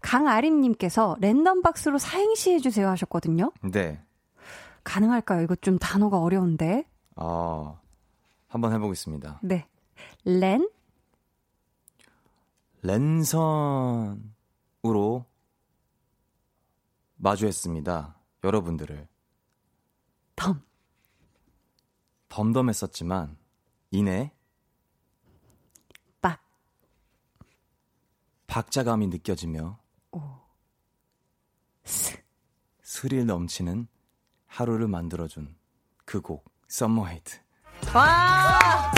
[0.00, 3.52] 강아림님께서 랜덤 박스로 사행시 해주세요 하셨거든요.
[3.72, 4.00] 네.
[4.84, 5.42] 가능할까요?
[5.42, 6.84] 이거 좀 단어가 어려운데.
[7.16, 7.78] 어,
[8.48, 9.40] 한번 해보겠습니다.
[9.42, 9.66] 네.
[10.24, 10.68] 랜?
[12.82, 14.16] 랜선으로
[17.16, 18.16] 마주했습니다.
[18.44, 19.08] 여러분들을.
[20.36, 20.62] 덤.
[22.28, 23.36] 덤덤했었지만
[23.90, 24.32] 이내
[26.20, 26.40] 박.
[28.46, 29.78] 박자감이 느껴지며
[30.12, 30.20] 오.
[31.84, 32.16] 스.
[32.82, 33.88] 스릴 넘치는
[34.46, 35.56] 하루를 만들어준
[36.04, 37.38] 그 곡 Summer Hate.
[37.94, 38.92] 와!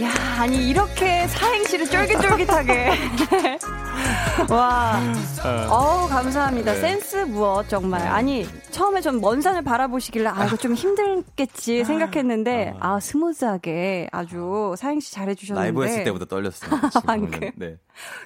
[0.00, 2.90] 야, 아니 이렇게 사행시를 쫄깃쫄깃하게.
[4.50, 4.98] 와,
[5.68, 6.72] 어우 감사합니다.
[6.72, 6.80] 네.
[6.80, 8.00] 센스 무엇 정말.
[8.00, 8.06] 네.
[8.08, 14.74] 아니 처음에 좀 먼 산을 바라보시길래 아 이거 좀 힘들겠지 생각했는데 아, 아 smooth하게 아주
[14.78, 16.70] 사행시 잘해주셨는데 라이브 했을 때보다 떨렸어요.
[17.06, 17.50] 방금.
[17.56, 17.76] 네.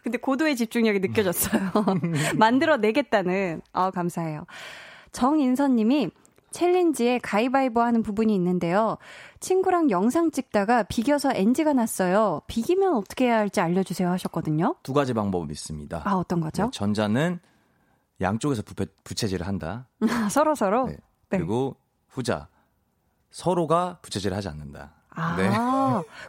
[0.05, 1.73] 근데 고도의 집중력이 느껴졌어요.
[2.37, 3.61] 만들어 내겠다는.
[3.73, 4.47] 아 감사해요.
[5.11, 6.11] 정인선님이
[6.51, 8.97] 챌린지에 가위바위보 하는 부분이 있는데요.
[9.41, 12.41] 친구랑 영상 찍다가 비겨서 NG가 났어요.
[12.47, 14.77] 비기면 어떻게 해야 할지 알려주세요 하셨거든요.
[14.83, 16.03] 두 가지 방법이 있습니다.
[16.05, 16.65] 아, 어떤 거죠?
[16.65, 17.41] 네, 전자는
[18.21, 19.89] 양쪽에서 부패, 부채질을 한다.
[20.31, 20.87] 서로 서로.
[20.87, 20.93] 네.
[21.31, 21.39] 네.
[21.39, 21.77] 그리고
[22.09, 22.49] 후자
[23.31, 24.95] 서로가 부채질을 하지 않는다.
[25.11, 25.51] 아, 네.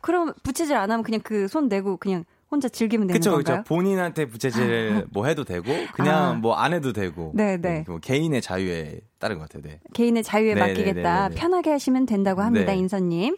[0.01, 3.57] 그럼 부채질 안 하면 그냥 그 손 내고 그냥 혼자 즐기면 되는 그쵸, 건가요?
[3.57, 3.63] 그쵸.
[3.67, 6.33] 본인한테 부채질 뭐 해도 되고 그냥 아.
[6.33, 7.31] 뭐안 해도 되고.
[7.35, 7.83] 네, 네.
[7.87, 9.63] 뭐 개인의 자유에 따른 것 같아요.
[9.63, 9.79] 네.
[9.93, 11.29] 개인의 자유에 네, 네 맡기겠다.
[11.29, 13.37] 네, 네, 편하게 하시면 된다고 합니다, 인선님.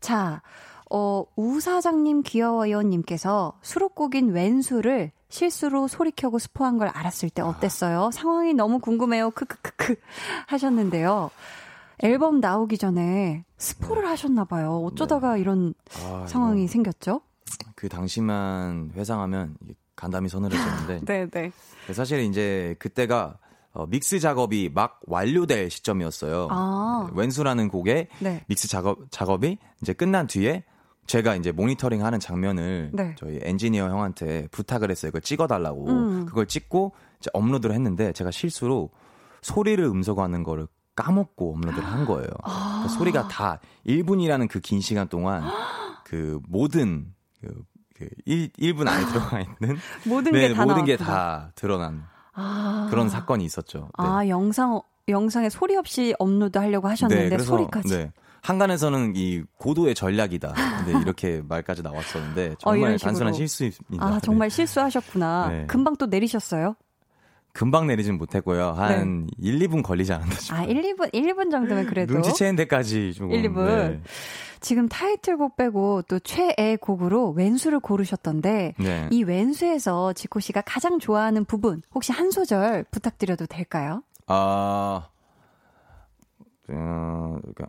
[0.00, 0.42] 자,
[0.90, 8.04] 어, 우 사장님 귀여워요 님께서 수록곡인 왼수를 실수로 소리 켜고 스포한 걸 알았을 때 어땠어요?
[8.04, 8.10] 아.
[8.10, 9.30] 상황이 너무 궁금해요.
[9.30, 9.96] 크크크크
[10.46, 11.30] 하셨는데요.
[12.02, 14.08] 앨범 나오기 전에 스포를 네.
[14.08, 14.82] 하셨나 봐요.
[14.84, 15.40] 어쩌다가 네.
[15.40, 16.72] 이런 아, 상황이 이거.
[16.72, 17.20] 생겼죠?
[17.74, 19.56] 그 당시만 회상하면
[19.96, 21.00] 간담이 서늘해졌는데.
[21.06, 21.52] 네, 네.
[21.92, 23.38] 사실 이제 그때가
[23.72, 26.48] 어, 믹스 작업이 막 완료될 시점이었어요.
[26.50, 27.10] 아.
[27.14, 28.44] 왼수라는 곡의 네.
[28.48, 30.64] 믹스 작업 작업이 이제 끝난 뒤에
[31.06, 33.14] 제가 이제 모니터링 하는 장면을 네.
[33.18, 35.10] 저희 엔지니어 형한테 부탁을 했어요.
[35.10, 35.86] 그걸 찍어달라고.
[35.88, 36.26] 음.
[36.26, 38.90] 그걸 찍고 이제 업로드를 했는데 제가 실수로
[39.42, 42.28] 소리를 음소거하는 거를 까먹고 업로드를 한 거예요.
[42.42, 42.84] 아.
[42.86, 45.44] 그 소리가 다 1분이라는 그 긴 시간 동안
[46.04, 47.14] 그 모든
[47.46, 47.64] 그,
[47.96, 52.04] 그 1, 1분 안에 들어가 있는 모든 네, 게다 모든 게 다 드러난
[52.34, 52.86] 아.
[52.90, 53.88] 그런 사건이 있었죠.
[53.98, 54.04] 네.
[54.04, 57.88] 아, 영상 영상에 소리 없이 업로드 하려고 하셨는데 네, 그래서, 소리까지.
[57.88, 58.12] 네.
[58.42, 60.52] 항간에서는 이 고도의 전략이다.
[60.84, 64.04] 근데 이렇게 말까지 나왔었는데 어, 정말 어, 단순한 실수입니다.
[64.04, 65.48] 아, 정말 실수하셨구나.
[65.48, 65.66] 네.
[65.66, 66.76] 금방 또 내리셨어요?
[67.56, 68.72] 금방 내리진 못했고요.
[68.72, 69.32] 한 네.
[69.38, 70.60] 1, 2분 걸리지 않았나 싶어요.
[70.60, 72.12] 아, 1, 2분, 1, 2분 정도면 그래도.
[72.12, 73.32] 눈치채는 데까지 좀.
[73.32, 73.64] 1, 2분.
[73.66, 74.00] 네.
[74.60, 79.08] 지금 타이틀곡 빼고 또 최애 곡으로 왼수를 고르셨던데 네.
[79.10, 84.02] 이 왼수에서 지코 씨가 가장 좋아하는 부분 혹시 한 소절 부탁드려도 될까요?
[84.26, 85.08] 아,
[86.68, 87.66] 어, 그러니까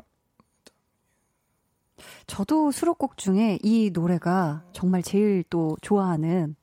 [2.25, 6.55] 저도 수록곡 중에 이 노래가 정말 제일 또 좋아하는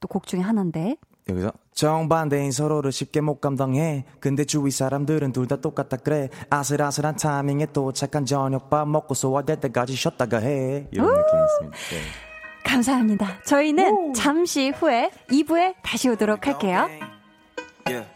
[0.00, 0.96] 또 곡 중에 하나인데
[1.28, 4.04] 여기서 정반대인 서로를 쉽게 못 감당해.
[4.18, 10.40] 근데 주위 사람들은 둘 다 똑같다 그래 아슬아슬한 타이밍에 도착한 저녁밥 먹고 소화될 때까지 쉬었다가
[10.40, 10.88] 해.
[10.90, 11.78] 이런 느낌이 있습니다.
[11.90, 12.00] 네.
[12.64, 13.42] 감사합니다.
[13.44, 14.12] 저희는 오.
[14.12, 16.88] 잠시 후에 2부에 다시 오도록 할게요.
[17.86, 18.06] yeah.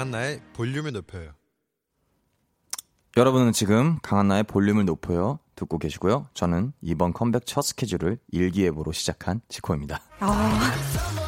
[0.00, 1.32] 강한나의 볼륨을 높여요.
[3.18, 6.26] 여러분은 지금 강한나의 볼륨을 높여요 듣고 계시고요.
[6.32, 10.00] 저는 이번 컴백 첫 스케줄을 일기예보로 시작한 지코입니다.
[10.20, 11.19] 아,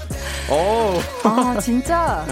[1.25, 2.27] 아 진짜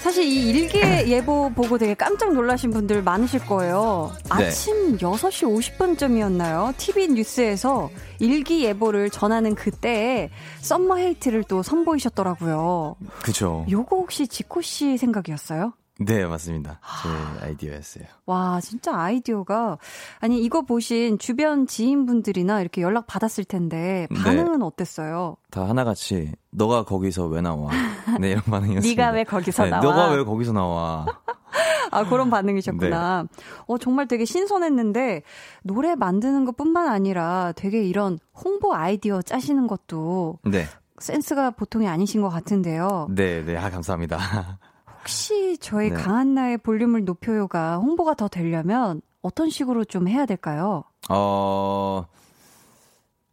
[0.00, 4.12] 사실 이 일기 예보 보고 되게 깜짝 놀라신 분들 많으실 거예요.
[4.38, 4.46] 네.
[4.46, 4.98] 아침 네.
[4.98, 6.76] 6시 50분쯤이었나요?
[6.76, 12.96] TV 뉴스에서 일기 예보를 전하는 그때에 Summer Hate를 또 선보이셨더라고요.
[13.22, 13.66] 그죠.
[13.68, 15.72] 요거 혹시 지코 씨 생각이었어요?
[15.98, 16.78] 네, 맞습니다.
[17.02, 18.04] 제 아이디어였어요.
[18.26, 19.78] 와, 진짜 아이디어가
[20.20, 24.22] 아니 이거 보신 주변 지인분들이나 이렇게 연락 받았을 텐데 네.
[24.22, 24.64] 반응은 네.
[24.64, 25.36] 어땠어요?
[25.50, 27.70] 다 하나같이 너가 거기서 왜 나와?
[28.20, 28.90] 네, 이런 반응이었어요.
[28.90, 29.82] 네가 왜 거기서 네, 나와?
[29.82, 31.06] 너가 왜 거기서 나와?
[31.90, 33.22] 아, 그런 반응이셨구나.
[33.22, 33.44] 네.
[33.66, 35.22] 어, 정말 되게 신선했는데,
[35.62, 40.66] 노래 만드는 것 뿐만 아니라 되게 이런 홍보 아이디어 짜시는 것도 네.
[40.98, 43.08] 센스가 보통이 아니신 것 같은데요.
[43.10, 43.56] 네, 네.
[43.56, 44.58] 아, 감사합니다.
[45.06, 45.94] 혹시 저희 네.
[45.94, 50.82] 강한나의 볼륨을 높여요가 홍보가 더 되려면 어떤 식으로 좀 해야 될까요?
[51.08, 52.04] 어,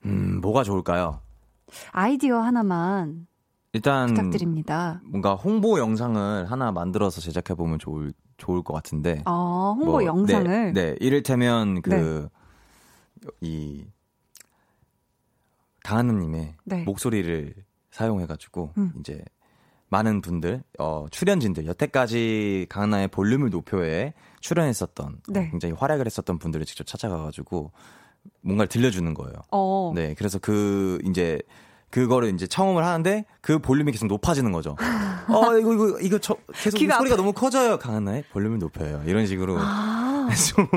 [0.06, 1.20] 음, 뭐가 좋을까요?
[1.92, 3.26] 아이디어 하나만
[3.72, 5.02] 일단 부탁드립니다.
[5.04, 9.24] 뭔가 홍보 영상을 하나 만들어서 제작해 보면 좋을 좋을 것 같은데.
[9.26, 10.74] 아, 홍보 뭐, 영상을.
[10.74, 12.28] 네, 네, 이를테면 그이
[13.42, 13.88] 네.
[15.84, 16.84] 강하느님의 네.
[16.84, 17.56] 목소리를
[17.90, 18.94] 사용해가지고 음.
[19.00, 19.24] 이제
[19.94, 25.50] 많은 분들, 어, 출연진들, 여태까지 강한나의 볼륨을 높여에 출연했었던, 네.
[25.52, 27.72] 굉장히 활약을 했었던 분들을 직접 찾아가가지고,
[28.42, 29.34] 뭔가를 들려주는 거예요.
[29.52, 29.92] 어.
[29.94, 31.40] 네, 그래서 그, 이제,
[31.92, 34.76] 그거를 이제 청음을 하는데 그 볼륨이 계속 높아지는 거죠.
[35.30, 37.16] 어, 이거, 이거, 이거 저, 계속 소리가 아파.
[37.16, 37.78] 너무 커져요.
[37.78, 39.04] 강한나의 볼륨을 높여요.
[39.06, 39.58] 이런 식으로.
[39.60, 40.28] 아.
[40.34, 40.68] 좀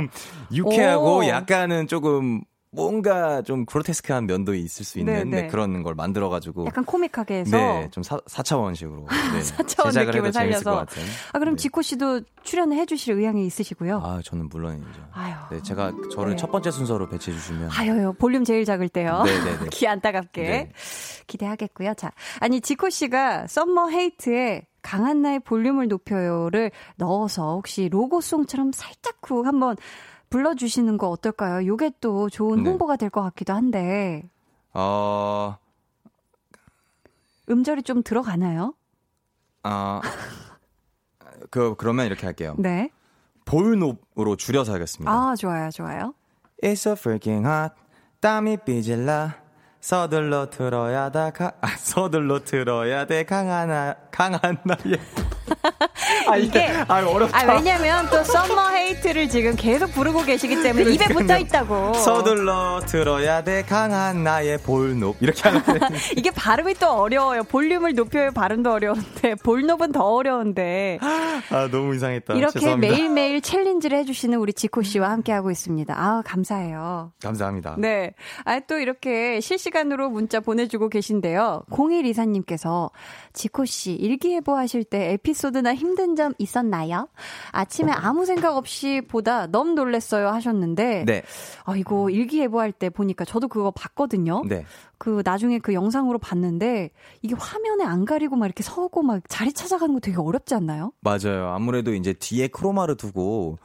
[0.52, 1.26] 유쾌하고 오.
[1.26, 2.42] 약간은 조금
[2.77, 5.43] 뭔가 좀 그로테스크한 면도 있을 수 있는 네, 네.
[5.43, 10.87] 네, 그런 걸 만들어가지고 약간 코믹하게 해서 네, 좀 사, 4차원식으로 네, 4차원 느낌을 살려서
[11.33, 11.62] 아 그럼 네.
[11.62, 14.01] 지코 씨도 출연을 해주실 의향이 있으시고요?
[14.05, 15.09] 아 저는 물론이죠.
[15.12, 16.37] 아유, 네, 제가 저를 네.
[16.37, 19.23] 첫 번째 순서로 배치해 주시면 아유요 볼륨 제일 작을 때요.
[19.25, 19.67] 네네네.
[19.73, 20.71] 귀 안따갑게
[21.27, 21.95] 기대하겠고요.
[21.95, 29.77] 자 아니 지코 씨가 Summer Hate에 강한나의 볼륨을 높여요를 넣어서 혹시 로고송처럼 살짝 쿵 한번
[30.31, 31.67] 불러주시는 거 어떨까요?
[31.67, 32.69] 요게 또 좋은 네.
[32.71, 34.29] 홍보가 될 것 같기도 한데.
[34.75, 35.57] 어.
[37.49, 38.75] 음절이 좀 들어가나요?
[39.62, 40.01] 아.
[41.51, 42.55] 그, 그러면 이렇게 할게요.
[42.59, 42.91] 네.
[43.45, 45.11] 볼높으로 줄여서 하겠습니다.
[45.12, 46.15] 아, 좋아요, 좋아요.
[46.62, 47.75] It's so freaking hot.
[48.21, 49.37] 땀이 삐질라.
[49.81, 53.25] 서둘러 들어야 다, 가, 아, 서둘러 들어야 돼.
[53.25, 54.99] 강한, 강한 나의.
[56.29, 57.38] 아, 이게 아, 어렵다.
[57.38, 61.94] 아, 왜냐면 또 Summer Hate를 지금 계속 부르고 계시기 때문에 입에 붙어 있다고.
[61.94, 65.62] 서둘러 들어야 돼 강한나의 볼높 이렇게 하는
[66.16, 67.44] 이게 발음이 또 어려워요.
[67.44, 70.98] 볼륨을 높여요 발음도 어려운데 볼높은 더 어려운데.
[71.02, 72.35] 아 너무 이상했다.
[72.35, 72.94] 이렇게 죄송합니다.
[72.94, 75.94] 매일매일 챌린지를 해주시는 우리 지코 씨와 함께 하고 있습니다.
[75.96, 77.12] 아 감사해요.
[77.22, 77.76] 감사합니다.
[77.79, 78.12] 네.
[78.44, 81.62] 아 또 이렇게 실시간으로 문자 보내주고 계신데요.
[81.70, 82.90] 01 이사님께서
[83.33, 87.09] 지코 씨 일기예보 하실 때 에피소드 나 힘든 점 있었나요?
[87.53, 91.23] 아침에 아무 생각 없이 보다 너무 놀랬어요 하셨는데 네.
[91.64, 94.42] 아 이거 일기예보할 때 보니까 저도 그거 봤거든요.
[94.47, 94.64] 네.
[94.99, 96.90] 그 나중에 그 영상으로 봤는데
[97.23, 100.92] 이게 화면에 안 가리고 막 이렇게 서고 막 자리 찾아가는 거 되게 어렵지 않나요?
[101.01, 101.49] 맞아요.
[101.49, 103.59] 아무래도 이제 뒤에 크로마를 두고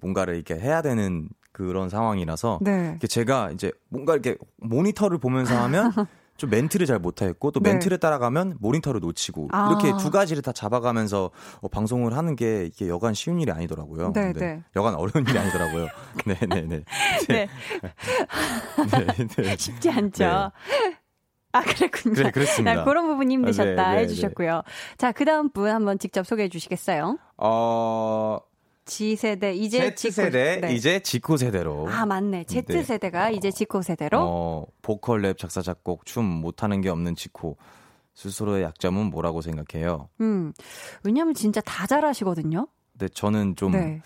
[0.00, 2.98] 뭔가를 이렇게 해야 되는 그런 상황이라서 네.
[3.08, 5.92] 제가 이제 뭔가 이렇게 모니터를 보면서 하면
[6.38, 7.72] 좀 멘트를 잘 못했고 또 네.
[7.72, 9.68] 멘트를 따라가면 모니터를 놓치고 아.
[9.68, 14.12] 이렇게 두 가지를 다 잡아가면서 어, 방송을 하는 게 이게 여간 쉬운 일이 아니더라고요.
[14.12, 14.62] 네, 네.
[14.76, 15.88] 여간 어려운 일이 아니더라고요.
[16.24, 16.84] 네, 네, 네.
[17.28, 17.48] 네.
[18.88, 19.26] 네.
[19.36, 19.56] 네.
[19.58, 20.24] 쉽지 않죠.
[20.24, 20.96] 네.
[21.50, 22.14] 아, 그랬군요.
[22.14, 22.82] 그래, 그렇습니다.
[22.82, 24.62] 아, 그런 부분이 힘드셨다 아, 네, 네, 해주셨고요.
[24.96, 27.18] 자, 그 다음 분 한번 직접 소개해 주시겠어요?
[27.38, 28.38] 어,
[28.88, 30.74] G세대 이제 Z세대 네.
[30.74, 31.88] 이제 지코 세대로.
[31.88, 32.44] 아 맞네.
[32.44, 33.36] Z세대가 네.
[33.36, 34.18] 이제 지코 세대로.
[34.20, 37.56] 어, 보컬 랩 작사 작곡 춤 못하는 게 없는 지코.
[38.14, 40.08] 스스로의 약점은 뭐라고 생각해요?
[40.20, 40.52] 음.
[41.04, 42.66] 왜냐면 진짜 다 잘하시거든요.
[42.98, 44.00] 네, 저는 좀 네.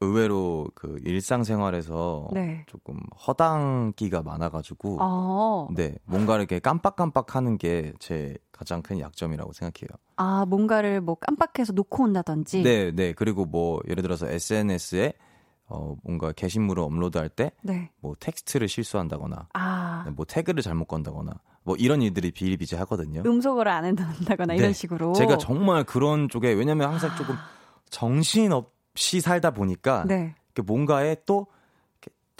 [0.00, 2.64] 의외로 그 일상생활에서 네.
[2.66, 5.68] 조금 허당기가 많아가지고 아.
[5.74, 9.88] 네 뭔가 이렇게 깜빡깜빡 하는 게 제 가장 큰 약점이라고 생각해요.
[10.16, 12.62] 아 뭔가를 뭐 깜빡해서 놓고 온다든지.
[12.62, 15.14] 네, 네 그리고 뭐 예를 들어서 SNS에
[15.66, 17.90] 어 뭔가 게시물을 업로드할 때뭐 네.
[18.00, 20.04] 뭐 텍스트를 실수한다거나, 아.
[20.06, 21.32] 네, 뭐 태그를 잘못 건다거나.
[21.64, 23.22] 뭐 이런 일들이 비일비재하거든요.
[23.24, 24.72] 음소거를 안 한다거나 이런 네.
[24.72, 25.12] 식으로.
[25.12, 27.16] 제가 정말 그런 쪽에 왜냐면 항상 아.
[27.16, 27.36] 조금
[27.90, 30.34] 정신없 없이 살다 보니까 네.
[30.64, 31.46] 뭔가에 또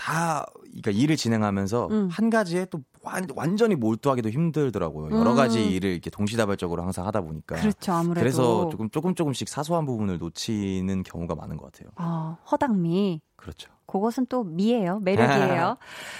[0.02, 2.08] 다 그러니까 일을 진행하면서 음.
[2.10, 5.16] 한 가지에 또 완, 완전히 몰두하기도 힘들더라고요.
[5.16, 5.36] 여러 음.
[5.36, 7.56] 가지 일을 이렇게 동시다발적으로 항상 하다 보니까.
[7.56, 8.20] 그렇죠, 아무래도.
[8.20, 11.90] 그래서 조금 조금 조금씩 사소한 부분을 놓치는 경우가 많은 것 같아요.
[11.96, 13.20] 아, 허당미.
[13.36, 13.70] 그렇죠.
[13.86, 15.76] 그것은 또 미예요, 매력이에요.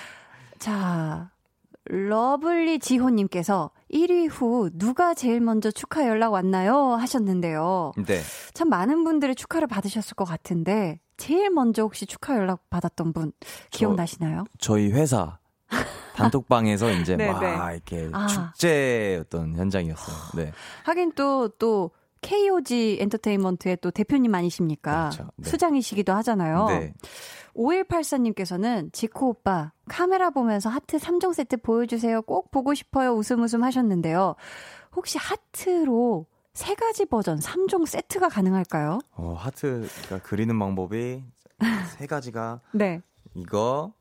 [0.59, 1.31] 자,
[1.85, 6.95] 러블리 지호님께서 1위 후 누가 제일 먼저 축하 연락 왔나요?
[6.95, 7.93] 하셨는데요.
[8.07, 8.21] 네.
[8.55, 13.33] 참 많은 분들이 축하를 받으셨을 것 같은데 제일 먼저 혹시 축하 연락 받았던 분
[13.71, 14.45] 기억나시나요?
[14.59, 15.39] 저희 회사
[16.15, 17.55] 단톡방에서 이제 네, 막 네.
[17.75, 18.27] 이렇게 아.
[18.27, 20.17] 축제였던 현장이었어요.
[20.37, 20.53] 네.
[20.85, 25.11] 하긴 또또 KOG 엔터테인먼트의 또 대표님 아니십니까?
[25.11, 25.31] 그렇죠.
[25.37, 25.51] 네.
[25.51, 26.67] 수장이시기도 하잖아요.
[26.69, 26.95] 네.
[27.57, 32.23] 5184님께서는 지코 오빠 카메라 보면서 하트 3종 세트 보여주세요.
[32.23, 33.13] 꼭 보고 싶어요.
[33.13, 34.37] 웃음 웃음 하셨는데요.
[34.95, 39.01] 혹시 하트로 세 가지 버전 3종 세트가 가능할까요?
[39.17, 41.23] 어, 하트가 그리는 방법이
[41.97, 43.01] 세 가지가 네.
[43.35, 43.93] 이거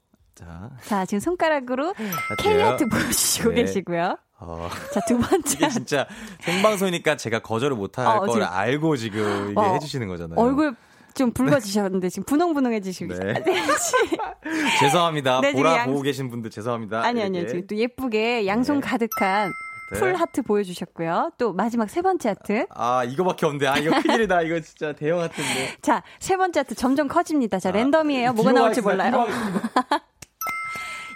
[0.41, 0.69] 자.
[0.85, 1.93] 자, 지금 손가락으로
[2.39, 3.55] K 하트 보여주시고 네.
[3.61, 4.17] 계시고요.
[4.39, 4.69] 어.
[4.91, 5.53] 자, 두 번째.
[5.53, 6.07] 이게 진짜
[6.39, 8.47] 생방송이니까 제가 거절을 못할 어, 걸 지금.
[8.49, 10.39] 알고 지금 이게 어, 해주시는 거잖아요.
[10.39, 10.75] 얼굴
[11.13, 13.43] 좀 붉어지셨는데 지금 분홍분홍해지시고 네.
[14.79, 15.41] 죄송합니다.
[15.41, 15.87] 네, 보라 양...
[15.87, 17.03] 보고 계신 분들 죄송합니다.
[17.03, 17.47] 아니 아니요.
[17.47, 18.87] 지금 또 예쁘게 양손 네.
[18.87, 19.51] 가득한
[19.91, 19.99] 네.
[19.99, 21.33] 풀 하트 보여주셨고요.
[21.37, 22.65] 또 마지막 세 번째 하트.
[22.69, 24.41] 아 이거밖에 없는데 아 이거 큰일이다.
[24.43, 25.75] 이거 진짜 대형 하트인데.
[25.81, 27.59] 자 세 번째 하트 점점 커집니다.
[27.59, 28.33] 자 아, 랜덤이에요.
[28.33, 29.27] 뭐가 나올지 몰라요.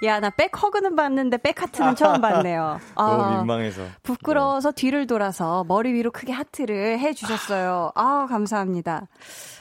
[0.03, 2.79] 야, 나 백 허그는 봤는데 백 하트는 처음 봤네요.
[2.95, 3.83] 너무 아, 민망해서.
[4.03, 4.75] 부끄러워서 네.
[4.81, 7.91] 뒤를 돌아서 머리 위로 크게 하트를 해 주셨어요.
[7.95, 9.07] 아, 감사합니다.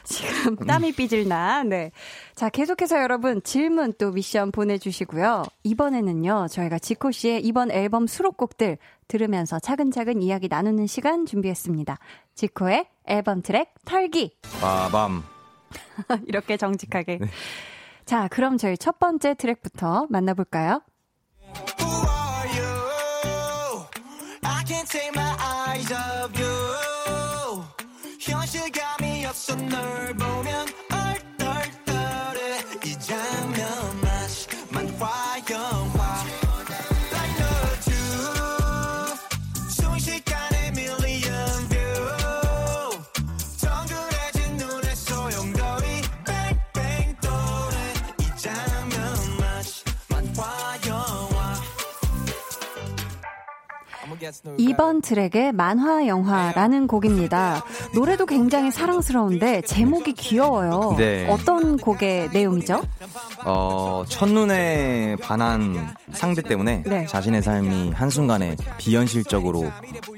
[0.05, 1.62] 지금 땀이 삐질나.
[1.64, 1.90] 네.
[2.35, 5.44] 자, 계속해서 여러분 질문 또 미션 보내주시고요.
[5.62, 8.77] 이번에는요, 저희가 지코 씨의 이번 앨범 수록곡들
[9.09, 11.99] 들으면서 차근차근 이야기 나누는 시간 준비했습니다.
[12.35, 14.37] 지코의 앨범 트랙 털기.
[14.61, 15.23] 빠밤.
[16.27, 17.18] 이렇게 정직하게.
[17.18, 17.27] 네.
[18.05, 20.83] 자, 그럼 저희 첫 번째 트랙부터 만나볼까요?
[54.59, 57.65] 이번 트랙의 만화 영화라는 곡입니다.
[57.95, 60.95] 노래도 굉장히 사랑스러운데 제목이 귀여워요.
[60.97, 61.27] 네.
[61.29, 62.83] 어떤 곡의 내용이죠?
[63.45, 67.07] 어, 첫눈에 반한 상대 때문에 네.
[67.07, 69.65] 자신의 삶이 한순간에 비현실적으로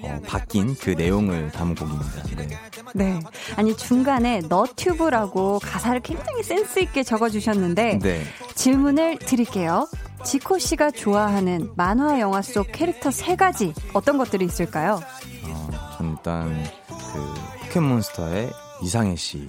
[0.03, 2.23] 어, 바뀐 그 내용을 담은 곡입니다.
[2.37, 2.49] 네.
[2.95, 3.21] 네.
[3.57, 8.23] 아니 중간에 너튜브라고 가사를 굉장히 센스 있게 적어 주셨는데 네.
[8.55, 9.89] 질문을 드릴게요.
[10.27, 15.01] 지코 씨가 좋아하는 만화 영화 속 캐릭터 세 가지 어떤 것들이 있을까요?
[15.45, 18.51] 어, 전 일단 그 포켓몬스터의
[18.83, 19.47] 이상해 씨.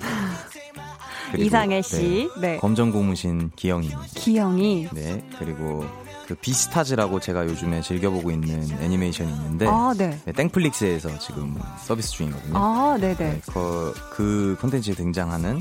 [1.35, 2.29] 이상해 씨.
[2.39, 2.53] 네.
[2.53, 2.57] 네.
[2.59, 3.89] 검정 고무신 기영이.
[4.13, 4.89] 기영이.
[4.93, 5.27] 네.
[5.39, 5.83] 그리고
[6.27, 10.19] 그 비스타즈라고 제가 요즘에 즐겨보고 있는 애니메이션이 있는데 아, 네.
[10.25, 12.53] 네, 땡플릭스에서 지금 서비스 중이거든요.
[12.55, 13.15] 아, 네네.
[13.15, 15.59] 네, 그, 그 콘텐츠에 등장하는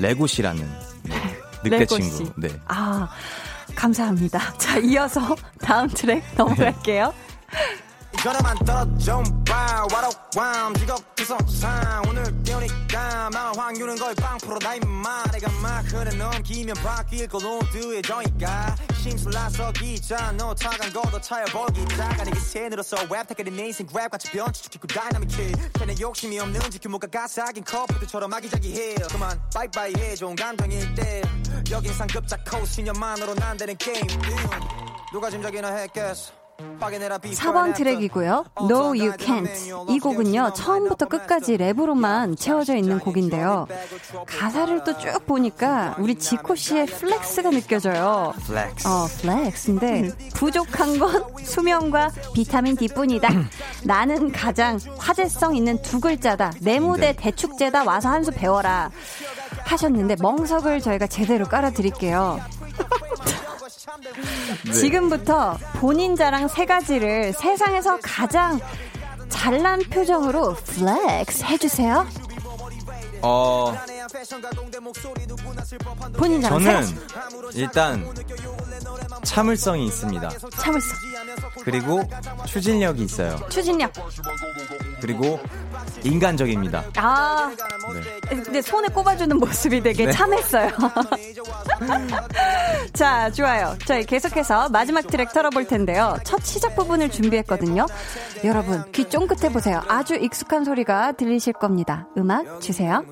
[0.00, 0.68] 레고씨라는
[1.04, 1.14] 네,
[1.62, 2.32] 늑대 친구.
[2.36, 2.48] 네.
[2.66, 3.08] 아,
[3.74, 4.54] 감사합니다.
[4.58, 7.12] 자, 이어서 다음 트랙 넘어갈게요.
[8.22, 11.38] 전화만 떨어져 봐 와로왕 직업구성
[12.08, 17.60] 오늘 깨우니까 마 확률은 거의 빵 프로 나 임마 내가 막 흐르 넘기면 바뀔 걸로
[17.72, 22.22] 두해져니까 심술나서 기자 너 차간 거도 차여보기 작아.
[22.24, 27.64] 내게 새으로서 랩 택하는 내 인생 랩 같이 변치축축고 다이나믹해 걔네 욕심이 없는지 규모가 가사긴
[27.64, 31.22] 커플들처럼 아기자기해 그만 바이바이 해 좋은 감정일 때.
[31.70, 34.06] 여긴 상급자 코스 10년만으로 난 되는 게임.
[35.12, 36.39] 누가 짐작이나 했겠어
[36.80, 38.44] 4번 트랙이고요.
[38.62, 39.90] No You Can't.
[39.90, 43.66] 이 곡은요, 처음부터 끝까지 랩으로만 채워져 있는 곡인데요.
[44.26, 48.32] 가사를 또 쭉 보니까 우리 지코 씨의 flex가 느껴져요.
[48.46, 48.86] flex.
[48.88, 53.28] 어, flex인데 부족한 건 수면과 비타민 D뿐이다.
[53.84, 56.52] 나는 가장 화제성 있는 두 글자다.
[56.60, 57.12] 내 무대 네.
[57.14, 57.84] 대축제다.
[57.84, 58.90] 와서 한 수 배워라.
[59.64, 62.38] 하셨는데 멍석을 저희가 제대로 깔아드릴게요.
[64.64, 64.72] 네.
[64.72, 68.60] 지금부터 본인 자랑 세 가지를 세상에서 가장
[69.28, 72.06] 잘난 표정으로 flex 해주세요.
[73.22, 73.74] 어,
[76.16, 76.82] 본인 자랑 저는
[77.54, 78.06] 일단
[79.24, 80.30] 참을성이 있습니다.
[80.58, 80.90] 참을성.
[81.62, 82.02] 그리고
[82.46, 83.38] 추진력이 있어요.
[83.48, 83.92] 추진력.
[85.00, 85.38] 그리고
[86.04, 86.84] 인간적입니다.
[86.96, 87.50] 아,
[88.30, 88.36] 네.
[88.42, 90.12] 근데 손에 꼽아주는 모습이 되게 네.
[90.12, 90.70] 참했어요.
[92.92, 93.76] 자, 좋아요.
[93.86, 96.16] 저희 계속해서 마지막 트랙 털어볼 텐데요.
[96.24, 97.86] 첫 시작 부분을 준비했거든요.
[98.44, 99.82] 여러분, 귀 쫑긋해 보세요.
[99.88, 102.06] 아주 익숙한 소리가 들리실 겁니다.
[102.16, 103.04] 음악 주세요.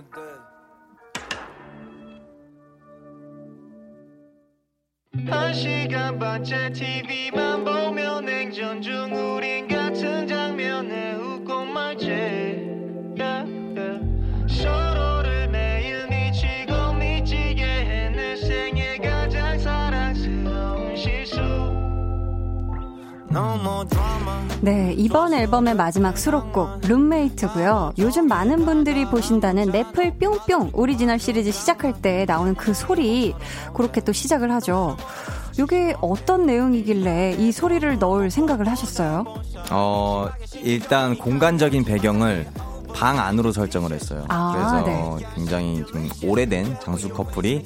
[5.27, 9.67] 한 시간 반째 TV만 보며 냉전 중 우린
[24.61, 27.93] 네, 이번 앨범의 마지막 수록곡 룸메이트고요.
[27.99, 33.35] 요즘 많은 분들이 보신다는 넷플 뿅뿅 오리지널 시리즈 시작할 때 나오는 그 소리
[33.75, 34.97] 그렇게 또 시작을 하죠.
[35.59, 39.25] 이게 어떤 내용이길래 이 소리를 넣을 생각을 하셨어요?
[39.71, 40.29] 어,
[40.63, 42.47] 일단 공간적인 배경을
[42.95, 44.25] 방 안으로 설정을 했어요.
[44.29, 45.27] 아, 그래서 네.
[45.35, 47.65] 굉장히 좀 오래된 장수 커플이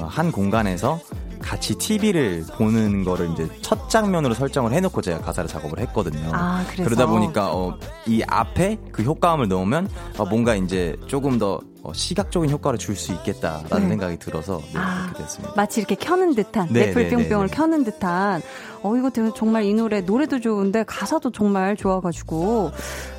[0.00, 1.00] 한 공간에서
[1.44, 6.30] 같이 TV를 보는 거를 이제 첫 장면으로 설정을 해놓고 제가 가사를 작업을 했거든요.
[6.32, 11.92] 아, 그러다 보니까 어, 이 앞에 그 효과음을 넣으면 어, 뭔가 이제 조금 더 어,
[11.92, 13.88] 시각적인 효과를 줄 수 있겠다라는 네.
[13.88, 15.52] 생각이 들어서 네, 아, 그렇게 됐습니다.
[15.56, 17.56] 마치 이렇게 켜는 듯한 네, 넷플 네, 뿅뿅을 네, 네.
[17.56, 18.40] 켜는 듯한
[18.82, 22.70] 어 이거 정말 이 노래 노래도 좋은데 가사도 정말 좋아가지고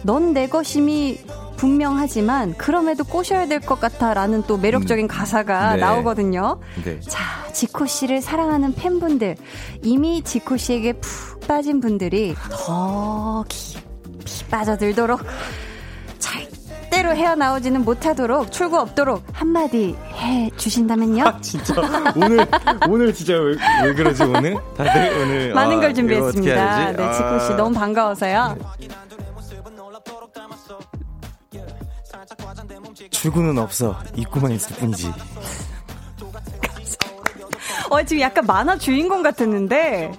[0.03, 1.19] 넌 내 것임이
[1.55, 5.81] 분명하지만 그럼에도 꼬셔야 될 것 같아라는 또 매력적인 음, 가사가 네.
[5.81, 6.59] 나오거든요.
[6.83, 6.99] 네.
[7.01, 7.21] 자,
[7.53, 9.35] 지코 씨를 사랑하는 팬분들
[9.81, 15.21] 이미 지코 씨에게 푹 빠진 분들이 더 깊이 빠져들도록
[16.19, 21.23] 절대로 헤어나오지는 못하도록 출구 없도록 한마디 해 주신다면요?
[21.25, 21.73] 아, 진짜
[22.15, 22.45] 오늘
[22.89, 24.55] 오늘 진짜 왜, 왜 그러지 오늘?
[24.77, 26.91] 다들 오늘 많은 아, 걸 준비했습니다.
[26.91, 27.55] 네, 지코 씨 아.
[27.55, 28.57] 너무 반가워서요.
[33.25, 35.11] 출구는 없어 입구만 있을 뿐이지.
[37.89, 40.11] 어, 지금 약간 만화 주인공 같았는데.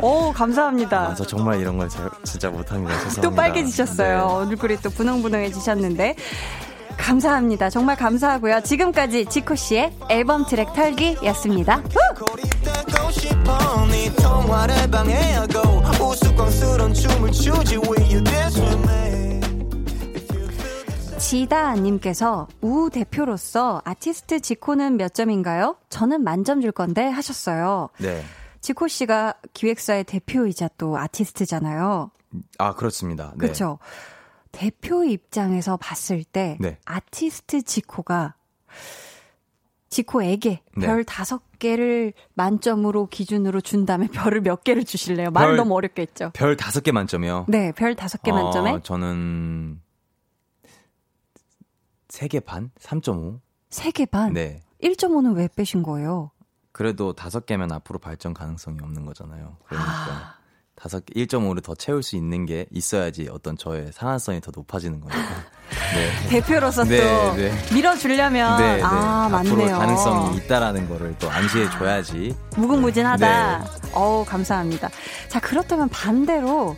[0.00, 1.08] 오, 감사합니다.
[1.08, 2.94] 아, 저 정말 이런 걸 잘, 진짜 못합니다.
[2.94, 3.20] 죄송합니다.
[3.20, 4.16] 또 빨개지셨어요.
[4.16, 4.22] 네.
[4.50, 6.16] 얼굴이 또 분홍분홍해지셨는데.
[6.96, 7.68] 감사합니다.
[7.68, 8.62] 정말 감사하고요.
[8.62, 11.82] 지금까지 지코 씨의 앨범 트랙 털기였습니다.
[21.22, 25.76] 지다님께서 우 대표로서 아티스트 지코는 몇 점인가요?
[25.88, 27.90] 저는 만점 줄 건데 하셨어요.
[27.98, 28.22] 네.
[28.60, 32.10] 지코 씨가 기획사의 대표이자 또 아티스트잖아요.
[32.58, 33.30] 아 그렇습니다.
[33.32, 33.38] 네.
[33.38, 33.78] 그렇죠.
[34.50, 36.78] 대표 입장에서 봤을 때 네.
[36.84, 38.34] 아티스트 지코가
[39.90, 40.86] 지코에게 네.
[40.86, 45.30] 별 다섯 개를 만점으로 기준으로 준다면 별을 몇 개를 주실래요?
[45.30, 46.32] 말 너무 어렵겠죠.
[46.34, 47.46] 별 다섯 개 만점이요?
[47.48, 49.80] 네, 별 다섯 개 어, 만점에 저는
[52.12, 52.70] 3개 반?
[52.78, 53.40] 3.5?
[53.70, 54.32] 3개 반?
[54.34, 54.60] 네.
[54.82, 56.30] 1.5는 왜 빼신 거예요?
[56.72, 59.56] 그래도 다섯 개면 앞으로 발전 가능성이 없는 거잖아요.
[59.66, 60.34] 그러니까 아.
[60.74, 65.20] 다섯 개 1.5를 더 채울 수 있는 게 있어야지 어떤 저의 상한성이 더 높아지는 거니까.
[65.94, 66.28] 네.
[66.28, 67.52] 대표로서 네, 또 네.
[67.74, 68.82] 밀어주려면 네, 네.
[68.82, 69.52] 아 맞네요.
[69.52, 72.36] 앞으로 가능성이 있다라는 거를 또 암시해 줘야지.
[72.56, 73.58] 무궁무진하다.
[73.58, 73.64] 네.
[73.94, 74.88] 어우 감사합니다.
[75.28, 76.76] 자 그렇다면 반대로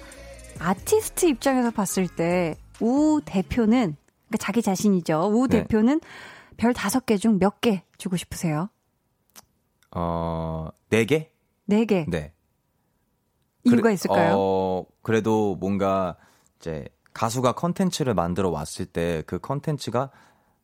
[0.59, 3.97] 아티스트 입장에서 봤을 때 우 대표는
[4.35, 5.31] 그러니까 자기 자신이죠.
[5.33, 5.63] 우 네.
[5.63, 6.01] 대표는
[6.57, 8.69] 별 다섯 개 중 몇 개 주고 싶으세요?
[9.93, 11.31] 어, 네 개?
[11.67, 12.05] 네 개.
[12.09, 12.33] 네.
[13.65, 14.35] 이유가 그래, 있을까요?
[14.37, 16.17] 어, 그래도 뭔가
[16.59, 20.11] 이제 가수가 컨텐츠를 만들어 왔을 때 그 컨텐츠가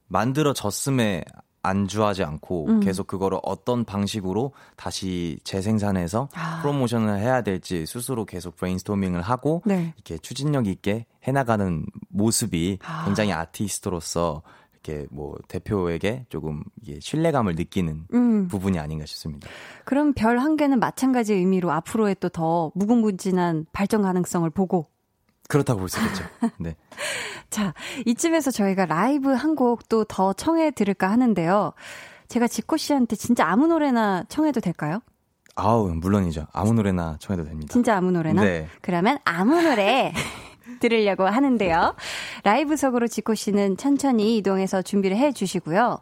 [0.08, 1.24] 만들어졌음에
[1.62, 2.80] 안주하지 않고 음.
[2.80, 6.61] 계속 그거를 어떤 방식으로 다시 재생산해서 아.
[6.62, 9.92] 프로모션을 해야 될지 스스로 계속 브레인스토밍을 하고 네.
[9.96, 13.04] 이렇게 추진력 있게 해나가는 모습이 아.
[13.04, 14.42] 굉장히 아티스트로서
[14.82, 18.48] 이렇게 뭐 대표에게 조금 이게 신뢰감을 느끼는 음.
[18.48, 19.46] 부분이 아닌가 싶습니다.
[19.84, 24.88] 그럼 별 한 개는 마찬가지 의미로 앞으로의 또 더 무궁무진한 발전 가능성을 보고
[25.51, 26.24] 그렇다고 볼 수 있겠죠.
[26.59, 26.76] 네.
[27.51, 27.74] 자,
[28.07, 31.72] 이쯤에서 저희가 라이브 한 곡 또 더 청해 들을까 하는데요.
[32.28, 35.01] 제가 지코 씨한테 진짜 아무 노래나 청해도 될까요?
[35.57, 36.46] 아우, 물론이죠.
[36.53, 37.72] 아무 노래나 청해도 됩니다.
[37.72, 38.42] 진짜 아무 노래나?
[38.42, 38.68] 네.
[38.80, 40.12] 그러면 아무 노래
[40.80, 41.96] 들으려고 하는데요.
[42.44, 45.98] 라이브석으로 지코 씨는 천천히 이동해서 준비를 해 주시고요.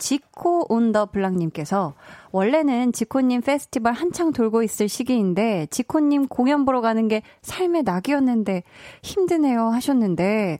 [0.00, 1.94] 지코 온 더 블랑님께서
[2.32, 8.64] 원래는 지코님 페스티벌 한창 돌고 있을 시기인데 지코님 공연 보러 가는 게 삶의 낙이었는데
[9.02, 10.58] 힘드네요 하셨는데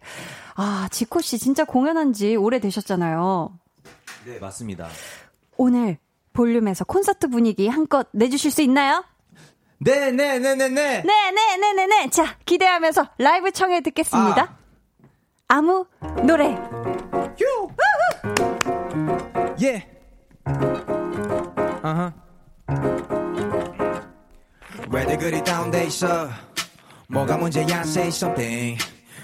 [0.55, 3.59] 아 지코 씨 진짜 공연한 지 오래 되셨잖아요.
[4.26, 4.86] 네 맞습니다.
[5.57, 5.99] 오늘
[6.32, 9.03] 볼륨에서 콘서트 분위기 한껏 내주실 수 있나요?
[9.78, 11.03] 네, 네, 네, 네, 네.
[11.03, 12.11] 네, 네, 네, 네, 네.
[12.11, 14.57] 자, 기대하면서 라이브 청해 듣겠습니다.
[15.49, 15.62] 아.
[15.62, 15.86] 무
[16.26, 16.80] 노래.
[21.82, 22.12] 아하.
[24.90, 26.28] 왜들 그리 다운돼 있어?
[27.09, 27.80] 뭐가 문제야?
[27.80, 28.78] Say something.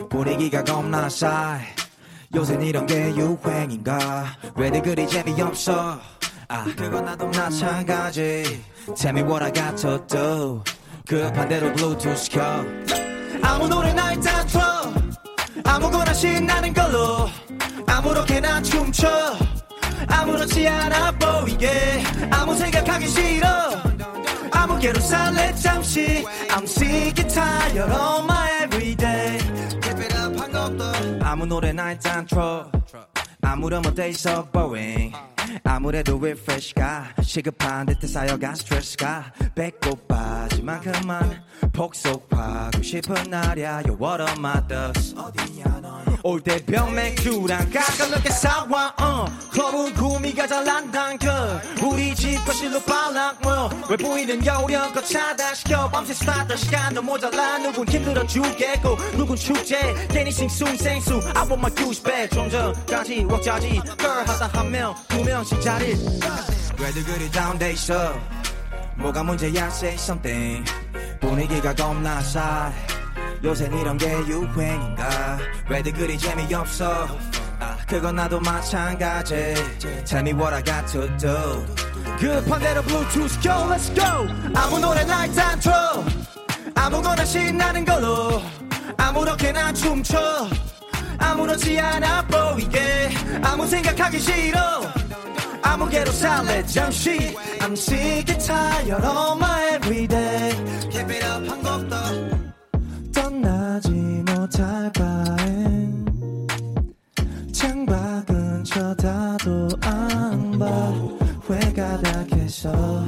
[0.09, 1.59] 분위기가 겁나 싸.
[2.35, 4.27] 요새 이런 게 유행인가?
[4.57, 5.99] 왜들 그리 재미없어?
[6.49, 8.63] 아, 그건 나도 마찬가지.
[8.97, 10.63] Tell me what I got to do.
[11.09, 12.43] 그 반대로 블루투스 켜.
[13.43, 14.63] 아무 노래나 일단 틀어.
[15.65, 17.29] 아무거나 신나는 걸로.
[17.87, 19.09] 아무렇게나 춤춰.
[20.09, 22.03] 아무렇지 않아 보이게.
[22.31, 23.49] 아무 생각하기 싫어.
[24.53, 26.25] 아무개로 살래 잠시.
[26.51, 29.39] I'm sick and tired of my everyday.
[31.23, 32.71] 아무 노래나 일단 틀어.
[33.43, 35.13] 아무런 못돼 있어 boring.
[35.65, 37.09] 아무래도 refresh가?
[37.23, 39.33] 시급한 듯해 쌓여간 스트레스가.
[39.55, 41.43] 배꼽 빠지만 그만
[41.73, 43.83] 폭속하고 싶은 날이야.
[43.87, 45.77] Yo what are my thoughts 어디냐
[46.23, 49.27] 올때 병맥주랑 가끔럽게 사와 어.
[49.53, 51.29] 클럽은 구미가 잘 난단 그
[51.87, 55.89] 우리 집 거실로 빨락 뭐왜 보이는 여우령껏 차단시켜.
[55.91, 57.59] 밤새 스타트 시간도 모자라.
[57.59, 59.95] 누군 힘들어 죽겠고 누군 축제.
[60.11, 63.69] 괜히 싱숭생수 I want my goose back 좀 전까지 왁자지.
[63.99, 65.95] girl 하다 한명두 명씩 자리.
[66.79, 68.15] 왜들 그리 다운돼 있어?
[68.97, 70.65] 뭐가 문제야 say something.
[71.21, 72.73] 분위기가 겁나 싸
[73.43, 75.39] 요새 이런 게 유행인가?
[75.69, 77.07] 왜들 그리 재미없어?
[77.59, 79.55] 아 그건 나도 마찬가지.
[80.05, 81.65] Tell me what I got to do
[82.19, 84.27] 급한 대로 블루투스 켜 let's go.
[84.55, 86.05] 아무 노래나 일단 틀어
[86.75, 88.43] 아무거나 신나는 걸로.
[88.97, 90.49] 아무렇게나 춤춰.
[91.19, 93.11] 아무렇지 않아 보이게.
[93.43, 94.61] 아무 생각하기 싫어
[95.67, 97.35] 아무개로 살래 잠시.
[97.61, 100.55] I'm sick and tired of my everyday.
[100.91, 101.97] Keep it up 한 곡도.
[103.13, 106.07] 떠나지 못할 바엔.
[107.53, 110.67] 창밖은 쳐다도 안봐.
[111.51, 113.05] 회가 바닥에서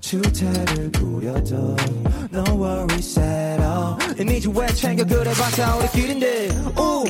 [0.00, 1.76] 주태를 부려도
[2.32, 3.96] No worries at all.
[4.18, 5.04] 이미지 왜 챙겨?
[5.04, 6.48] 그래봤자 우리끼린데.
[6.78, 7.04] 우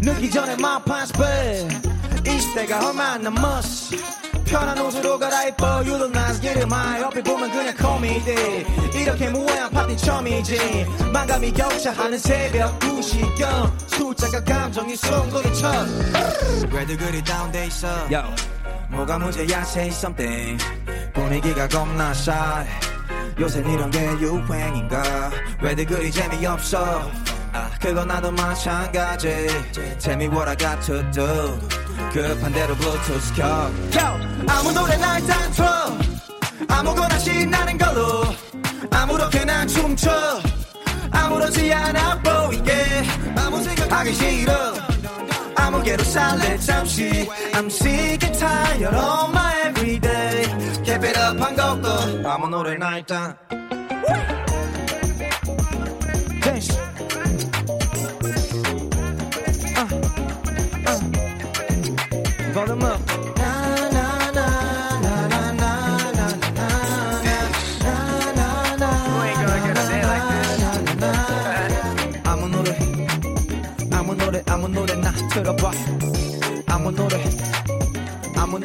[0.00, 1.88] 늦기 전에 my pants bad
[2.24, 3.96] 20대가 얼마 안 남았어
[4.48, 8.66] 편한 옷으로 갈아입어 You look nice get it my 옆에 보면 그냥 코미디.
[8.94, 10.86] 이렇게 무해한 파티 처음이지.
[11.12, 13.88] 만감이 격차하는 새벽 2시경.
[13.88, 15.70] 숫자가 감정이 송두리쳐.
[16.72, 17.88] 왜들 그리 다운돼 있어?
[18.10, 18.22] Yo.
[18.90, 20.64] 뭐가 문제야 say something.
[21.12, 22.66] 분위기가 겁나 shy.
[23.38, 25.30] 요새 이런 게 유행인가?
[25.62, 27.10] 왜들 그리 재미없어?
[27.52, 29.28] 아 그건 나도 마찬가지.
[29.98, 33.44] Tell me what I got to do 급한 대로 블루투스 켜
[34.48, 36.18] 아무 노래나 일단 틀어
[36.68, 38.22] 아무거나 신나는 걸로.
[38.90, 40.10] 아무렇게나 춤춰.
[41.10, 42.72] 아무렇지 않아 보이게.
[43.36, 44.52] 아무 생각하기 싫어.
[45.56, 47.28] 아무개로 살래 잠시.
[47.52, 50.42] I'm sick and tired of my everyday.
[50.84, 52.28] Keep it up 한 것도.
[52.28, 53.36] 아무 노래나 일단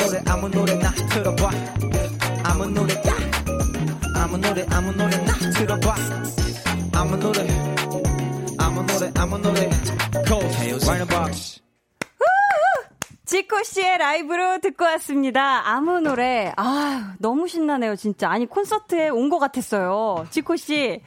[0.05, 1.49] 노래 아무 노래나 틀어봐
[2.43, 3.13] 아무 노래 야
[4.15, 5.95] 아무 노래 아무 노래나 틀어봐
[6.93, 7.47] 아무 노래
[8.59, 9.69] 아무 노래 아무 노래
[10.27, 11.61] Cold Box
[13.25, 15.67] 지코 씨의 라이브로 듣고 왔습니다.
[15.67, 16.51] 아무 노래.
[16.55, 18.29] 아, 너무 신나네요, 진짜.
[18.29, 20.27] 아니, 콘서트에 온 것 같았어요.
[20.29, 21.01] 지코 씨.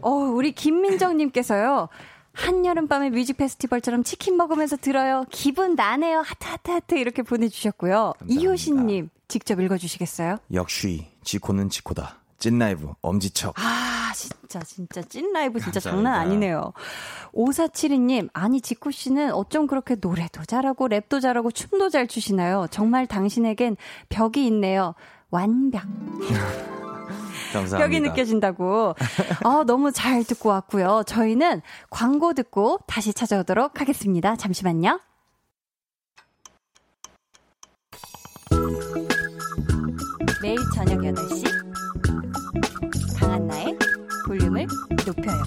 [0.00, 1.88] 어, 우리 김민정님께서요.
[2.40, 5.24] 한여름밤의 뮤직 페스티벌처럼 치킨 먹으면서 들어요.
[5.30, 6.20] 기분 나네요.
[6.20, 6.94] 하트, 하트, 하트.
[6.96, 8.14] 이렇게 보내주셨고요.
[8.26, 10.38] 이효신님, 직접 읽어주시겠어요?
[10.54, 12.16] 역시, 지코는 지코다.
[12.38, 13.54] 찐 라이브, 엄지척.
[13.58, 16.72] 아, 진짜, 진짜, 찐 라이브 진짜 장난 아니네요.
[17.34, 22.66] 5472님, 아니, 지코 씨는 어쩜 그렇게 노래도 잘하고, 랩도 잘하고, 춤도 잘 추시나요?
[22.70, 23.76] 정말 당신에겐
[24.08, 24.94] 벽이 있네요.
[25.30, 25.82] 완벽.
[27.52, 27.78] 감사합니다.
[27.78, 28.94] 벽이 느껴진다고.
[29.44, 31.02] 어, 너무 잘 듣고 왔고요.
[31.06, 34.36] 저희는 광고 듣고 다시 찾아오도록 하겠습니다.
[34.36, 35.00] 잠시만요.
[40.42, 41.44] 매일 저녁 8시
[43.18, 43.78] 강한나의
[44.26, 44.66] 볼륨을
[45.06, 45.42] 높여요.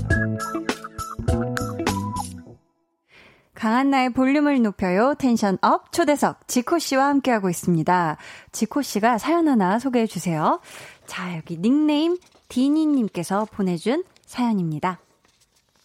[3.55, 5.15] 강한나의 볼륨을 높여요.
[5.17, 8.17] 텐션 업 초대석 지코 씨와 함께하고 있습니다.
[8.51, 10.59] 지코 씨가 사연 하나 소개해 주세요.
[11.05, 12.17] 자, 여기 닉네임
[12.49, 14.99] 디니님께서 보내준 사연입니다.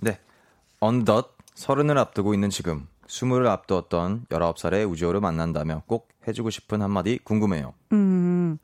[0.00, 0.18] 네.
[0.80, 7.74] 어느덧 서른을 앞두고 있는 지금 스물을 앞두었던 19살의 우지호를 만난다면 꼭 해주고 싶은 한마디 궁금해요.
[7.92, 8.58] 음,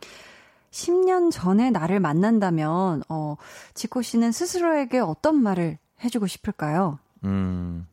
[0.70, 3.36] 10년 전에 나를 만난다면, 어,
[3.72, 6.98] 지코 씨는 스스로에게 어떤 말을 해주고 싶을까요?
[7.24, 7.86] 음,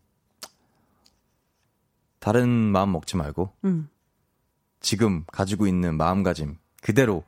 [2.19, 3.89] 다른 마음 먹지 말고, 음.
[4.81, 7.23] 지금 가지고 있는 마음가짐 그대로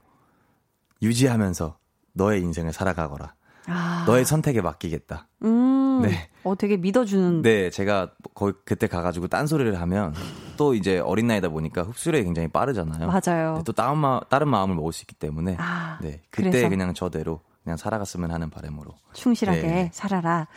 [1.04, 1.78] 유지하면서
[2.14, 3.36] 너의 인생을 살아가거라.
[3.68, 4.04] 아.
[4.08, 5.28] 너의 선택에 맡기겠다.
[5.44, 6.02] 음.
[6.02, 6.30] 네.
[6.44, 7.42] 어, 되게 믿어주는.
[7.44, 10.14] 네, 제가 거기 그때 가가지고 딴 소리를 하면
[10.58, 13.08] 또 이제 어린 나이다 보니까 흡수력이 굉장히 빠르잖아요.
[13.08, 13.58] 맞아요.
[13.58, 16.70] 네, 또 다른, 마, 다른 마음을 먹을 수 있기 때문에 아, 네, 그때 그래서?
[16.70, 18.96] 그냥 저대로 그냥 살아갔으면 하는 바람으로.
[19.14, 19.90] 충실하게 네.
[19.94, 20.48] 살아라.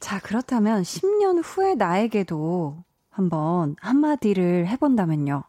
[0.00, 5.44] 자, 그렇다면 10년 후의 나에게도 한번 한마디를 해본다면요.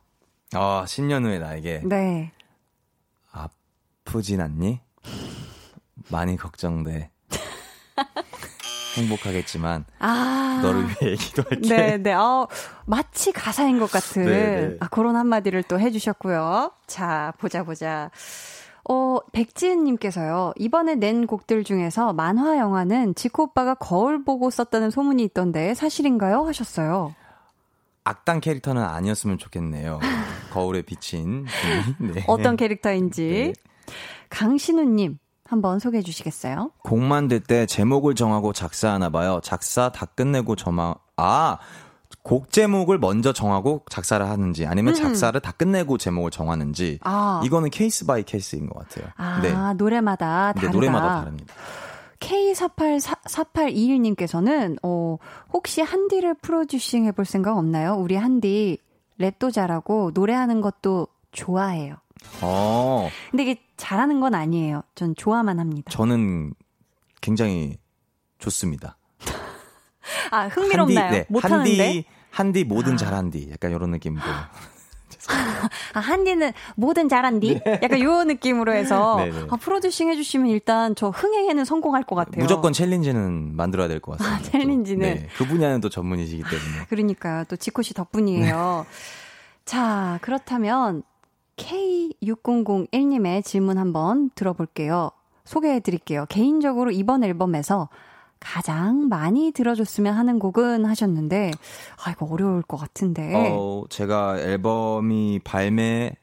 [0.53, 2.31] 아, 10년 후에 나에게 네.
[4.07, 4.79] 아프진 않니?
[6.09, 7.11] 많이 걱정돼.
[8.95, 10.59] 행복하겠지만 아.
[10.63, 11.67] 너를 위해 기도할게.
[11.67, 12.13] 네, 네.
[12.13, 12.47] 어,
[12.85, 14.77] 마치 가사인 것 같은 네, 네.
[14.79, 16.71] 아, 그런 한마디를 또 해주셨고요.
[16.87, 18.09] 자, 보자, 보자.
[18.89, 25.73] 어, 백지은님께서요, 이번에 낸 곡들 중에서 만화 영화는 지코 오빠가 거울 보고 썼다는 소문이 있던데
[25.73, 26.45] 사실인가요?
[26.45, 27.13] 하셨어요.
[28.05, 29.99] 악당 캐릭터는 아니었으면 좋겠네요.
[30.51, 31.45] 거울에 비친.
[31.99, 32.23] 네.
[32.27, 33.53] 어떤 캐릭터인지.
[33.53, 33.66] 네.
[34.29, 36.71] 강신우님, 한번 소개해 주시겠어요?
[36.83, 39.39] 곡 만들 때 제목을 정하고 작사하나 봐요.
[39.43, 41.57] 작사 다 끝내고 저마 아.
[42.23, 47.41] 곡 제목을 먼저 정하고 작사를 하는지 아니면 작사를 다 끝내고 제목을 정하는지 아.
[47.45, 49.09] 이거는 case by case인 것 같아요.
[49.15, 49.53] 아, 네.
[49.77, 50.73] 노래마다 네, 다르다.
[50.73, 51.53] 노래마다 다릅니다.
[52.19, 55.17] K484821님께서는 어
[55.53, 57.95] 혹시 한디를 프로듀싱 해볼 생각 없나요?
[57.95, 58.77] 우리 한디
[59.19, 61.95] 랩도 잘하고 노래하는 것도 좋아해요.
[62.41, 64.83] 어, 근데 이게 잘하는 건 아니에요.
[64.95, 65.89] 전 좋아만 합니다.
[65.91, 66.53] 저는
[67.21, 67.77] 굉장히
[68.39, 68.97] 좋습니다.
[70.31, 71.05] 아 흥미롭나요?
[71.05, 71.69] 한디, 네, 못하는데.
[71.69, 72.97] 한디, 한디 뭐든 아.
[72.97, 73.49] 잘한디.
[73.51, 74.23] 약간 이런 느낌으로.
[75.93, 77.61] 아, 한디는 뭐든 잘한디?
[77.65, 77.79] 네.
[77.83, 82.41] 약간 요 느낌으로 해서 아, producing 해주시면 일단 저 흥행에는 성공할 것 같아요.
[82.41, 84.37] 무조건 challenge는 만들어야 될 것 같습니다.
[84.37, 84.99] 아, challenge는?
[85.01, 86.85] 네, 그 분야는 또 전문이시기 때문에.
[86.89, 87.43] 그러니까요.
[87.49, 88.85] 또 지코 씨 덕분이에요.
[88.87, 88.97] 네.
[89.65, 91.03] 자, 그렇다면
[91.57, 95.11] K6001님의 질문 한번 들어볼게요.
[95.45, 96.25] 소개해 드릴게요.
[96.29, 97.89] 개인적으로 이번 앨범에서
[98.39, 101.51] 가장 많이 들어줬으면 하는 곡은 하셨는데,
[102.05, 103.33] 아, 이거 어려울 것 같은데.
[103.35, 106.15] 어, 제가 앨범이 발매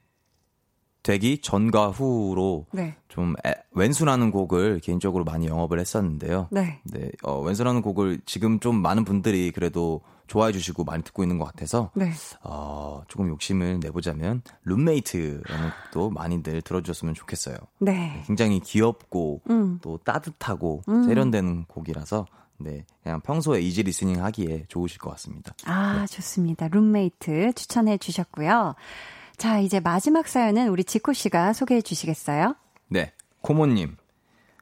[1.05, 2.97] 되기 전과 후로 네.
[3.09, 6.49] 좀 애, 왼수라는 곡을 개인적으로 많이 영업을 했었는데요.
[6.51, 6.81] 네.
[6.85, 11.45] 네 어, 왼수라는 곡을 지금 좀 많은 분들이 그래도 좋아해 주시고 많이 듣고 있는 것
[11.45, 12.11] 같아서 네.
[12.43, 17.57] 어, 조금 욕심을 내보자면 룸메이트라는 곡도 많이들 들어주셨으면 좋겠어요.
[17.79, 17.93] 네.
[17.93, 19.79] 네 굉장히 귀엽고 음.
[19.83, 21.05] 또 따뜻하고 음.
[21.05, 25.55] 세련된 곡이라서 네, 그냥 평소에 easy listening 하기에 좋으실 것 같습니다.
[25.67, 26.07] 아, 네.
[26.07, 26.69] 좋습니다.
[26.69, 28.75] 룸메이트 추천해 주셨고요.
[29.37, 32.55] 자, 이제 마지막 사연은 우리 지코 씨가 소개해 주시겠어요?
[32.89, 33.97] 네, 코모님.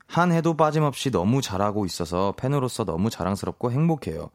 [0.07, 4.31] 한 해도 빠짐없이 너무 잘하고 있어서 팬으로서 너무 자랑스럽고 행복해요.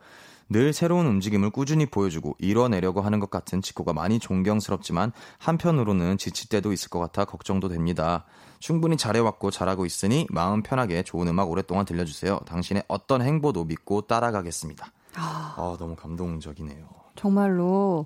[0.50, 6.72] 늘 새로운 움직임을 꾸준히 보여주고 이뤄내려고 하는 것 같은 지코가 많이 존경스럽지만 한편으로는 지칠 때도
[6.74, 8.26] 있을 것 같아 걱정도 됩니다.
[8.60, 12.40] 충분히 잘해왔고 잘하고 있으니 마음 편하게 좋은 음악 오랫동안 들려주세요.
[12.46, 14.92] 당신의 어떤 행보도 믿고 따라가겠습니다.
[15.16, 16.86] 아, 아 너무 감동적이네요.
[17.16, 18.06] 정말로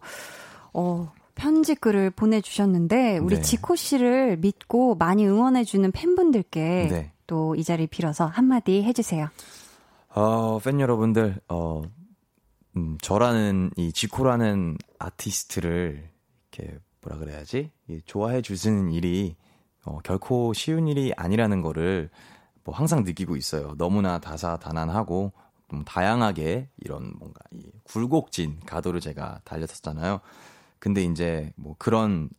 [0.74, 3.42] 어 편지 글을 보내주셨는데 우리 네.
[3.42, 7.12] 지코 씨를 믿고 많이 응원해주는 팬분들께 네.
[7.28, 9.30] 또이 자리 빌어서 한마디 해주세요.
[10.14, 11.82] 어, 팬 여러분들, 어,
[12.78, 16.10] 음, 저라는 이 지코라는 아티스트를
[16.52, 17.72] 이렇게 뭐라 그래야지?
[18.06, 19.36] 좋아해 주시는 일이
[19.84, 22.10] 어, 결코 쉬운 일이 아니라는 거를
[22.64, 23.76] 뭐 항상 느끼고 있어요.
[23.78, 25.34] 너무나 다사다난하고
[25.70, 30.20] 좀 다양하게 이런 뭔가 이 굴곡진 가도를 제가 달렸었잖아요.
[30.80, 32.30] 근데 이제 뭐 그런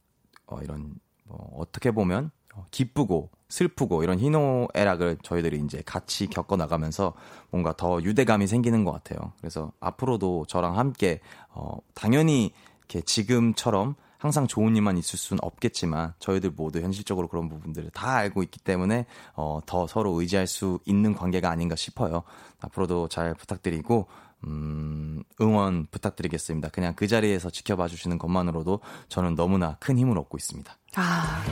[0.46, 7.12] 어, 이런 뭐 어떻게 보면 어, 기쁘고 슬프고 이런 희노애락을 저희들이 이제 같이 겪어 나가면서
[7.50, 9.32] 뭔가 더 유대감이 생기는 것 같아요.
[9.38, 16.52] 그래서 앞으로도 저랑 함께 어 당연히 이렇게 지금처럼 항상 좋은 일만 있을 수는 없겠지만 저희들
[16.54, 21.50] 모두 현실적으로 그런 부분들을 다 알고 있기 때문에 어, 더 서로 의지할 수 있는 관계가
[21.50, 22.22] 아닌가 싶어요.
[22.60, 24.06] 앞으로도 잘 부탁드리고
[24.46, 26.68] 음, 응원 부탁드리겠습니다.
[26.70, 30.76] 그냥 그 자리에서 지켜봐 주시는 것만으로도 저는 너무나 큰 힘을 얻고 있습니다.
[30.96, 31.42] 아,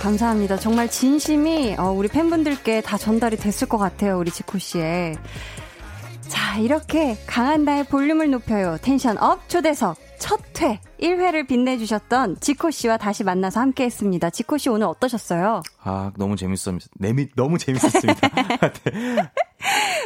[0.00, 0.56] 감사합니다.
[0.56, 4.18] 정말 진심이 어, 우리 팬분들께 다 전달이 됐을 것 같아요.
[4.18, 5.16] 우리 지코 씨의.
[6.28, 8.78] 자, 이렇게 강한나의 볼륨을 높여요.
[8.82, 14.30] tension up 초대석 첫 회, 1회를 빛내주셨던 지코 씨와 다시 만나서 함께 했습니다.
[14.30, 15.62] 지코 씨 오늘 어떠셨어요?
[15.82, 16.86] 아, 너무 재밌었습니다.
[16.98, 18.20] 내미, 너무 재밌었습니다.
[18.84, 19.16] 네.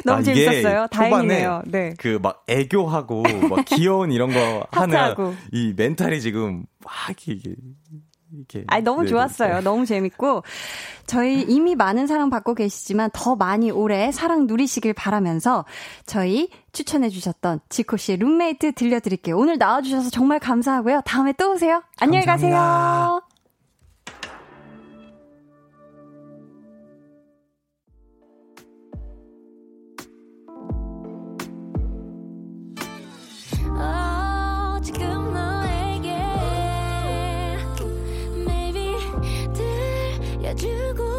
[0.05, 0.87] 너무 아, 재밌었어요.
[0.91, 1.63] 다행이네요.
[1.67, 1.95] 네.
[1.99, 5.15] 그 막 애교하고 막 귀여운 이런 거 하는
[5.53, 6.93] 이 mental이 지금 막
[7.29, 7.55] 이게
[8.35, 8.65] 이렇게.
[8.69, 9.57] 아 너무 네, 좋았어요.
[9.57, 9.61] 네.
[9.61, 10.43] 너무 재밌고
[11.07, 15.65] 저희 이미 많은 사랑 받고 계시지만 더 많이 오래 사랑 누리시길 바라면서
[16.07, 19.37] 저희 추천해 주셨던 지코 씨의 룸메이트 들려드릴게요.
[19.37, 21.03] 오늘 나와주셔서 정말 감사하고요.
[21.05, 21.83] 다음에 또 오세요.
[21.99, 23.23] 안녕히 가세요.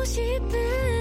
[0.06, 1.01] 싶은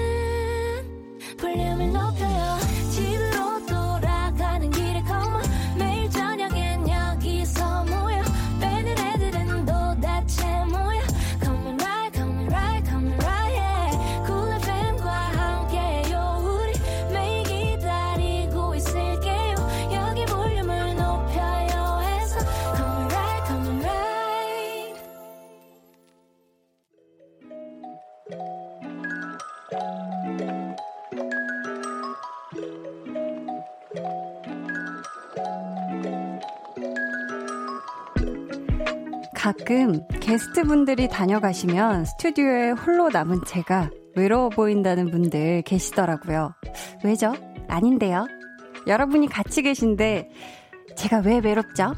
[39.41, 46.53] 가끔 게스트분들이 다녀가시면 스튜디오에 홀로 남은 제가 외로워 보인다는 분들 계시더라고요.
[47.03, 47.33] 왜죠?
[47.67, 48.27] 아닌데요.
[48.85, 50.29] 여러분이 같이 계신데
[50.95, 51.95] 제가 왜 외롭죠?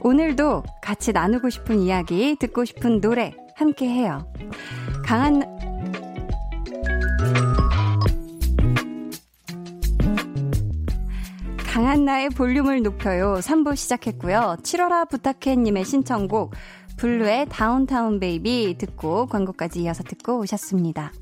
[0.00, 4.26] 오늘도 같이 나누고 싶은 이야기, 듣고 싶은 노래 함께 해요.
[5.04, 5.42] 강한
[11.72, 13.36] 강한나의 볼륨을 높여요.
[13.36, 14.58] 3부 시작했고요.
[14.62, 16.52] 7월아 부탁해님의 신청곡
[16.98, 21.12] 블루의 Downtown Baby 듣고 광고까지 이어서 듣고 오셨습니다.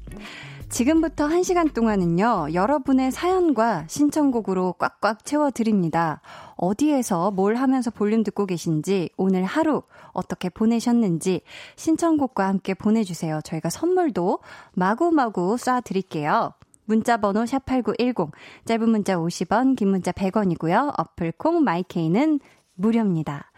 [0.68, 6.20] 지금부터 1시간 동안은요, 여러분의 사연과 신청곡으로 꽉꽉 채워드립니다.
[6.56, 9.82] 어디에서 뭘 하면서 볼륨 듣고 계신지, 오늘 하루
[10.12, 11.42] 어떻게 보내셨는지,
[11.76, 13.40] 신청곡과 함께 보내주세요.
[13.44, 14.40] 저희가 선물도
[14.74, 16.54] 마구마구 쏴드릴게요.
[16.90, 18.32] 문자 번호 샵8910,
[18.64, 20.92] 짧은 문자 50원, 긴 문자 100원이고요.
[20.98, 22.40] 어플 콩 마이케이는
[22.74, 23.52] 무료입니다.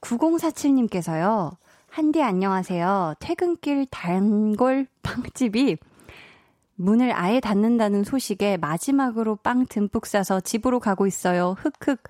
[0.00, 1.56] 9047님께서요,
[1.88, 3.14] 한디 안녕하세요.
[3.18, 5.78] 퇴근길 단골 빵집이
[6.76, 11.56] 문을 아예 닫는다는 소식에 마지막으로 빵 듬뿍 싸서 집으로 가고 있어요.
[11.58, 12.04] 흑흑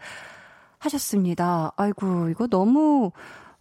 [0.77, 1.73] 하셨습니다.
[1.77, 3.13] 아이고, 이거 너무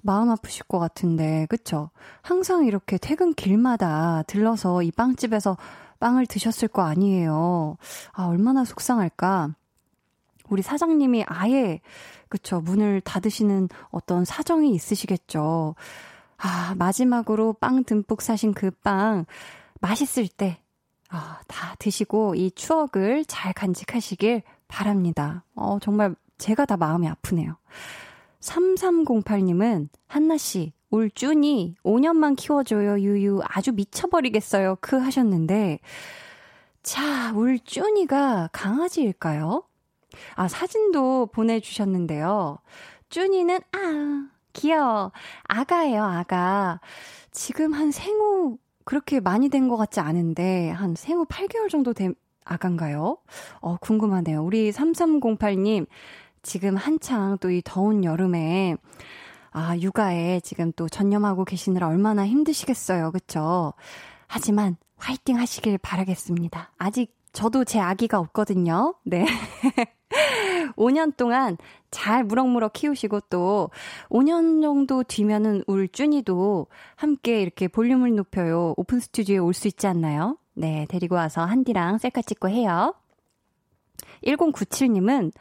[0.02, 1.92] 마음 아프실 것 같은데, 그쵸?
[2.22, 5.56] 항상 이렇게 퇴근길마다 들러서 이 빵집에서
[6.00, 7.78] 빵을 드셨을 거 아니에요.
[8.14, 9.56] 아, 얼마나 속상할까.
[10.50, 11.82] 우리 사장님이 아예,
[12.28, 15.76] 그쵸, 문을 닫으시는 어떤 사정이 있으시겠죠.
[16.38, 19.26] 아, 마지막으로 빵 듬뿍 사신 그 빵,
[19.82, 20.60] 맛있을 때,
[21.10, 25.44] 아, 다 드시고 이 추억을 잘 간직하시길 바랍니다.
[25.56, 27.58] 어, 정말 제가 다 마음이 아프네요.
[28.40, 33.42] 3308님은 한나씨, 울 쭈니 5년만 키워줘요, 유유.
[33.46, 34.78] 아주 미쳐버리겠어요.
[34.82, 35.80] 크 하셨는데,
[36.82, 39.64] 자, 울 쭈니가 강아지일까요?
[40.36, 42.58] 아, 사진도 보내주셨는데요.
[43.10, 45.12] 쭈니는, 아, 귀여워.
[45.44, 46.80] 아가예요, 아가.
[47.32, 53.18] 지금 한 생후 그렇게 많이 된 것 같지 않은데 한 생후 8개월 정도 된 아간가요?
[53.62, 54.44] 어, 궁금하네요.
[54.44, 55.86] 우리 3308님
[56.42, 58.78] 지금 한창 또 이 더운 여름에
[59.52, 63.12] 아, 육아에 지금 또 전념하고 계시느라 얼마나 힘드시겠어요.
[63.12, 63.74] 그쵸?
[64.28, 66.72] 하지만 화이팅 하시길 바라겠습니다.
[66.78, 68.96] 아직 저도 제 아기가 없거든요.
[69.04, 69.26] 네.
[70.76, 71.58] 5년 동안
[71.92, 73.70] 잘 무럭무럭 키우시고 또
[74.10, 78.74] 5년 정도 뒤면은 울 쭈니도 함께 이렇게 볼륨을 높여요.
[78.78, 80.38] 오픈 스튜디오에 올 수 있지 않나요?
[80.54, 82.94] 네, 데리고 와서 한디랑 셀카 찍고 해요.
[84.26, 85.32] 1097님은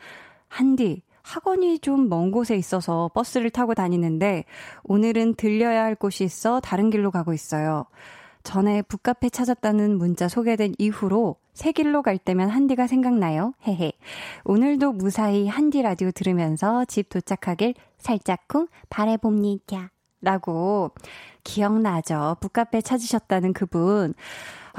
[0.49, 4.45] 한디, 학원이 좀 먼 곳에 있어서 버스를 타고 다니는데
[4.85, 7.85] 오늘은 들려야 할 곳이 있어 다른 길로 가고 있어요.
[8.45, 13.53] 전에 북카페 찾았다는 문자 소개된 이후로 새 길로 갈 때면 한디가 생각나요.
[13.67, 13.93] 헤헤.
[14.45, 19.91] 오늘도 무사히 한디 라디오 들으면서 집 도착하길 살짝쿵 바래봅니다.
[20.23, 20.93] 라고
[21.45, 22.37] 기억나죠.
[22.41, 24.15] 북카페 찾으셨다는 그분.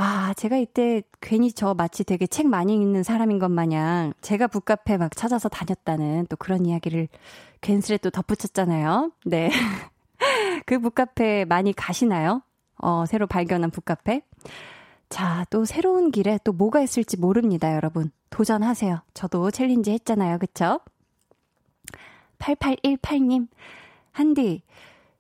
[0.02, 4.95] 아, 제가 이때 괜히 저 마치 되게 책 많이 읽는 사람인 것 마냥 제가 북카페
[4.95, 7.10] 막 찾아서 다녔다는 또 그런 이야기를
[7.60, 9.12] 괜스레 또 덧붙였잖아요.
[9.26, 9.52] 네.
[10.66, 12.41] 그 북카페 많이 가시나요?
[12.78, 14.22] 어, 새로 발견한 북카페.
[15.10, 18.10] 자, 또 새로운 길에 또 뭐가 있을지 모릅니다, 여러분.
[18.30, 19.02] 도전하세요.
[19.14, 20.80] 저도 챌린지 했잖아요, 그쵸?
[22.38, 23.50] 8818님,
[24.14, 24.64] 한디,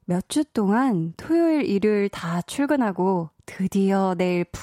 [0.05, 4.61] 몇 주 동안 토요일, 일요일 다 출근하고 드디어 내일 푹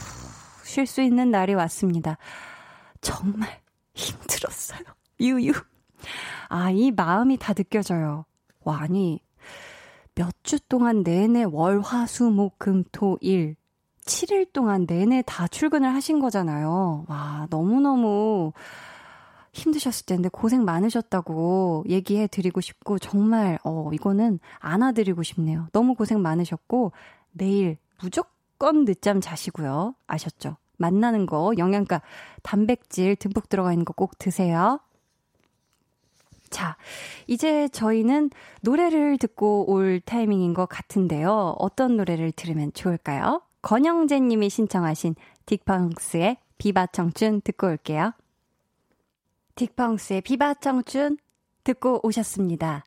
[0.64, 2.18] 쉴 수 있는 날이 왔습니다.
[3.00, 3.60] 정말
[3.94, 4.80] 힘들었어요.
[5.20, 5.52] 유유.
[6.48, 8.24] 아, 이 마음이 다 느껴져요.
[8.62, 9.20] 와, 아니,
[10.14, 13.56] 몇 주 동안 내내 월, 화, 수, 목, 금, 토, 일.
[14.04, 17.04] 7일 동안 내내 다 출근을 하신 거잖아요.
[17.08, 18.52] 와, 너무너무
[19.52, 25.66] 힘드셨을 텐데 고생 많으셨다고 얘기해 드리고 싶고, 정말, 어, 이거는 안아드리고 싶네요.
[25.72, 26.92] 너무 고생 많으셨고,
[27.32, 28.35] 내일 무조건
[28.84, 29.94] 늦잠 자시고요.
[30.06, 30.56] 아셨죠?
[30.78, 32.02] 만나는 거, 영양가,
[32.42, 34.80] 단백질 듬뿍 들어가 있는 거 꼭 드세요.
[36.50, 36.76] 자,
[37.26, 38.30] 이제 저희는
[38.62, 41.56] 노래를 듣고 올 타이밍인 것 같은데요.
[41.58, 43.42] 어떤 노래를 들으면 좋을까요?
[43.62, 48.12] 건영재 님이 신청하신 딕펑스의 Viva 청춘 듣고 올게요.
[49.56, 51.18] 딕펑스의 Viva 청춘
[51.64, 52.84] 듣고 오셨습니다.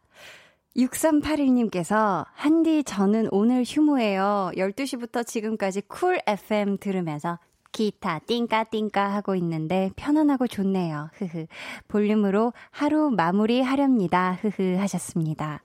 [0.80, 4.52] 6381님께서, 한디, 저는 오늘 휴무예요.
[4.56, 7.40] 12시부터 지금까지 Cool FM 들으면서
[7.72, 11.10] 기타 띵까띵까 하고 있는데 편안하고 좋네요.
[11.14, 11.46] 흐흐.
[11.88, 14.40] 볼륨으로 하루 마무리 하렵니다.
[14.42, 15.62] 흐흐 하셨습니다.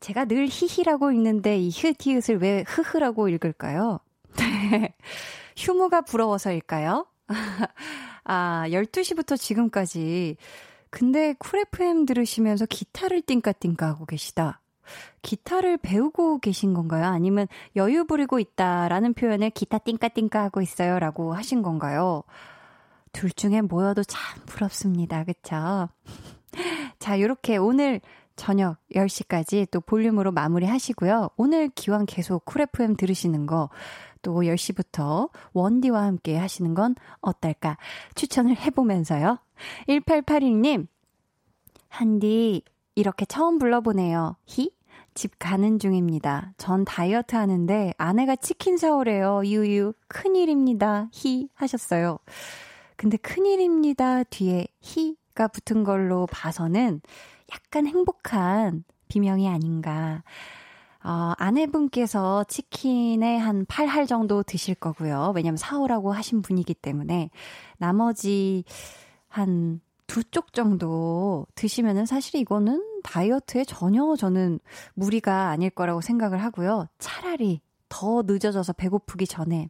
[0.00, 4.00] 제가 늘 히히라고 읽는데 이 히읗히읗을 왜 흐흐라고 읽을까요?
[5.56, 7.06] 휴무가 부러워서일까요?
[8.24, 10.36] 아, 12시부터 지금까지
[10.94, 14.60] 근데 Cool FM 들으시면서 기타를 띵까띵까 하고 계시다.
[15.22, 17.06] 기타를 배우고 계신 건가요?
[17.06, 22.22] 아니면 여유 부리고 있다라는 표현을 기타 띵까띵까 하고 있어요 라고 하신 건가요?
[23.10, 25.24] 둘 중에 뭐여도 참 부럽습니다.
[25.24, 25.88] 그쵸?
[27.00, 28.00] 자, 요렇게 오늘
[28.36, 31.30] 저녁 10시까지 또 볼륨으로 마무리 하시고요.
[31.36, 33.68] 오늘 기왕 계속 쿨 FM 들으시는 거,
[34.24, 37.78] 또 10시부터 원디와 함께 하시는 건 어떨까
[38.16, 39.38] 추천을 해보면서요.
[39.88, 40.88] 1881님,
[41.88, 42.62] 한디,
[42.96, 44.36] 이렇게 처음 불러보네요.
[44.46, 44.72] 히?
[45.14, 46.54] 집 가는 중입니다.
[46.58, 49.42] 전 다이어트 하는데 아내가 치킨 사오래요.
[49.44, 49.92] 유유.
[50.08, 51.08] 큰일입니다.
[51.12, 52.18] 히 하셨어요.
[52.96, 54.24] 근데 큰일입니다.
[54.24, 57.00] 뒤에 히가 붙은 걸로 봐서는
[57.52, 60.24] 약간 행복한 비명이 아닌가.
[61.04, 65.32] 어, 아내분께서 치킨에 한 8할 정도 드실 거고요.
[65.36, 67.30] 왜냐면 사오라고 하신 분이기 때문에.
[67.78, 68.64] 나머지
[69.28, 74.60] 한 두 쪽 정도 드시면은 사실 이거는 다이어트에 전혀 저는
[74.94, 76.86] 무리가 아닐 거라고 생각을 하고요.
[76.98, 79.68] 차라리 더 늦어져서 배고프기 전에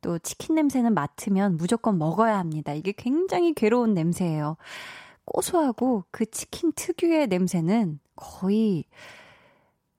[0.00, 2.72] 또 치킨 냄새는 맡으면 무조건 먹어야 합니다.
[2.72, 4.56] 이게 굉장히 괴로운 냄새예요.
[5.24, 8.84] 고소하고 그 치킨 특유의 냄새는 거의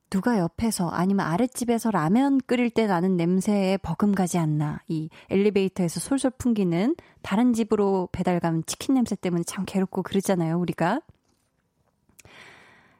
[0.09, 4.81] 누가 옆에서 아니면 아랫집에서 라면 끓일 때 나는 냄새에 버금가지 않나.
[4.87, 11.01] 이 엘리베이터에서 솔솔 풍기는 다른 집으로 배달 간 치킨 냄새 때문에 참 괴롭고 그러잖아요, 우리가.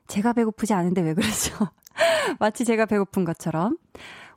[0.07, 1.69] 제가 배고프지 않은데 왜 그러죠?
[2.39, 3.77] 마치 제가 배고픈 것처럼.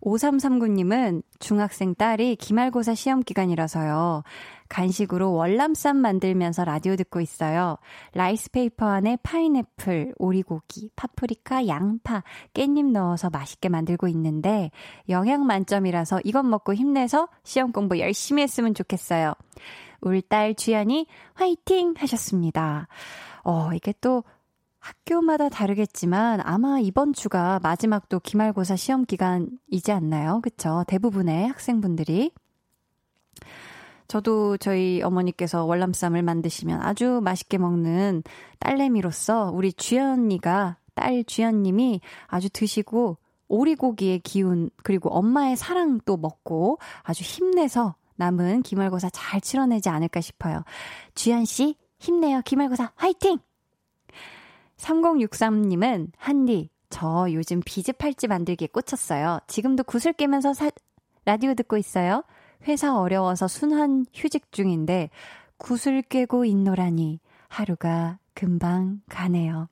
[0.03, 4.23] 5339님은 중학생 딸이 기말고사 시험 기간이라서요.
[4.69, 7.79] 간식으로 월남쌈 만들면서 라디오 듣고 있어요.
[8.12, 12.23] rice paper 안에 파인애플, 오리고기, 파프리카, 양파,
[12.55, 14.71] 깻잎 넣어서 맛있게 만들고 있는데
[15.09, 19.33] 영양 만점이라서 이것 먹고 힘내서 시험 공부 열심히 했으면 좋겠어요.
[20.01, 22.89] 울딸 주연이 화이팅 하셨습니다.
[23.43, 24.25] 어, 이게 또
[24.89, 30.41] 학교마다 다르겠지만 아마 이번 주가 마지막 또 기말고사 시험 기간이지 않나요?
[30.43, 30.84] 그쵸?
[30.86, 32.32] 대부분의 학생분들이.
[34.07, 38.22] 저도 저희 어머니께서 월남쌈을 만드시면 아주 맛있게 먹는
[38.59, 43.18] 딸내미로서 우리 주연이가 딸 주연님이 아주 드시고
[43.49, 50.64] 오리고기의 기운 그리고 엄마의 사랑 또 먹고 아주 힘내서 남은 기말고사 잘 치러내지 않을까 싶어요.
[51.14, 52.41] 주연 씨 힘내요.
[52.45, 53.39] 기말고사 화이팅!
[54.79, 59.41] 3063님은 한디 저 요즘 비즈 팔찌 만들기에 꽂혔어요.
[59.47, 60.70] 지금도 구슬 깨면서 사,
[61.24, 62.24] 라디오 듣고 있어요.
[62.66, 65.11] 회사 어려워서 순환 휴직 중인데
[65.59, 69.68] 구슬 깨고 있노라니 하루가 금방 가네요.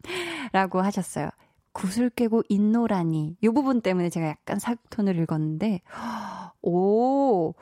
[0.52, 1.30] 라고 하셨어요.
[1.72, 3.36] 구슬 깨고 있노라니.
[3.44, 5.82] 요 부분 때문에 제가 약간 사톤을 읽었는데,
[6.62, 7.54] 오,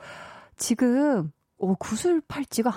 [0.55, 2.69] 지금, 오, 구슬 팔찌가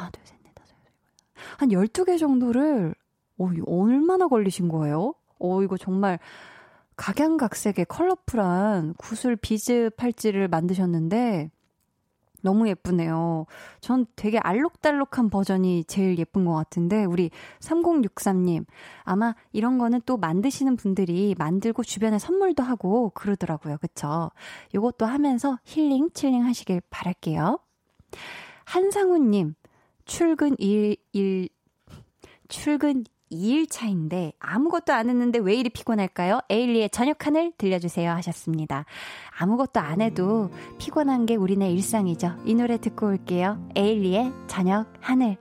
[1.58, 2.94] 한 12개 정도를,
[3.38, 5.14] 오, 얼마나 걸리신 거예요?
[5.38, 6.18] 오, 이거 정말
[6.96, 11.50] 각양각색의 컬러풀한 구슬 비즈 팔찌를 만드셨는데,
[12.42, 13.46] 너무 예쁘네요.
[13.80, 17.30] 전 되게 알록달록한 버전이 제일 예쁜 것 같은데, 우리
[17.60, 18.66] 3063님.
[19.04, 23.78] 아마 이런 거는 또 만드시는 분들이 만들고 주변에 선물도 하고 그러더라고요.
[23.78, 24.30] 그쵸?
[24.74, 27.58] 요것도 하면서 힐링, 칠링 하시길 바랄게요.
[28.64, 29.54] 한상우님,
[30.04, 31.48] 출근 일, 일,
[32.48, 36.40] 출근 2일 차인데 아무것도 안 했는데 왜 이리 피곤할까요?
[36.50, 38.84] 에일리의 저녁 하늘 들려주세요 하셨습니다.
[39.38, 42.36] 아무것도 안 해도 피곤한 게 우리네 일상이죠.
[42.44, 43.66] 이 노래 듣고 올게요.
[43.74, 45.36] 에일리의 저녁 하늘.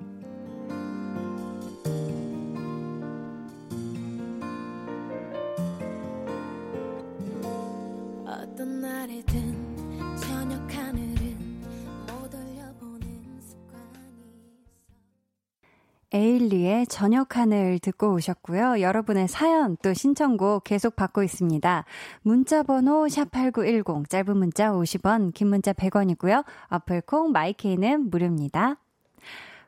[16.81, 18.81] 에일리의 저녁 하늘 듣고 오셨고요.
[18.81, 21.85] 여러분의 사연 또 신청곡 계속 받고 있습니다.
[22.23, 26.43] 문자 번호 샵8910 짧은 문자 50원, 긴 문자 100원이고요.
[26.69, 28.77] 어플콩 마이케이는 무료입니다.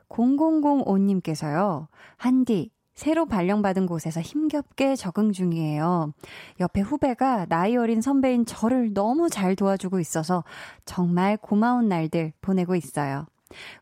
[0.08, 1.86] 0005님께서요.
[2.16, 6.12] 한디 새로 발령받은 곳에서 힘겹게 적응 중이에요.
[6.60, 10.44] 옆에 후배가 나이 어린 선배인 저를 너무 잘 도와주고 있어서
[10.84, 13.26] 정말 고마운 날들 보내고 있어요.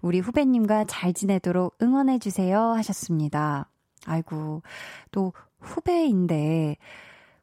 [0.00, 3.68] 우리 후배님과 잘 지내도록 응원해주세요 하셨습니다.
[4.06, 4.62] 아이고,
[5.10, 6.76] 또 후배인데,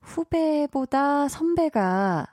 [0.02, 2.28] 후배보다 선배가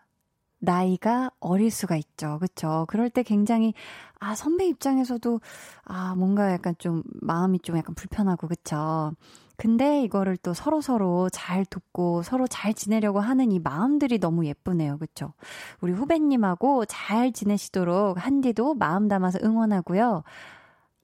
[0.59, 2.38] 나이가 어릴 수가 있죠.
[2.40, 2.86] 그쵸?
[2.88, 3.74] 그럴 때 굉장히,
[4.18, 5.40] 아, 선배 입장에서도,
[5.84, 9.12] 아, 뭔가 약간 좀, 마음이 좀 약간 불편하고, 그쵸?
[9.57, 14.99] 근데 이거를 또 서로 서로 잘 돕고 서로 잘 지내려고 하는 이 마음들이 너무 예쁘네요.
[14.99, 15.33] 그쵸?
[15.81, 20.23] 우리 후배님하고 잘 지내시도록 한디도 마음 담아서 응원하고요.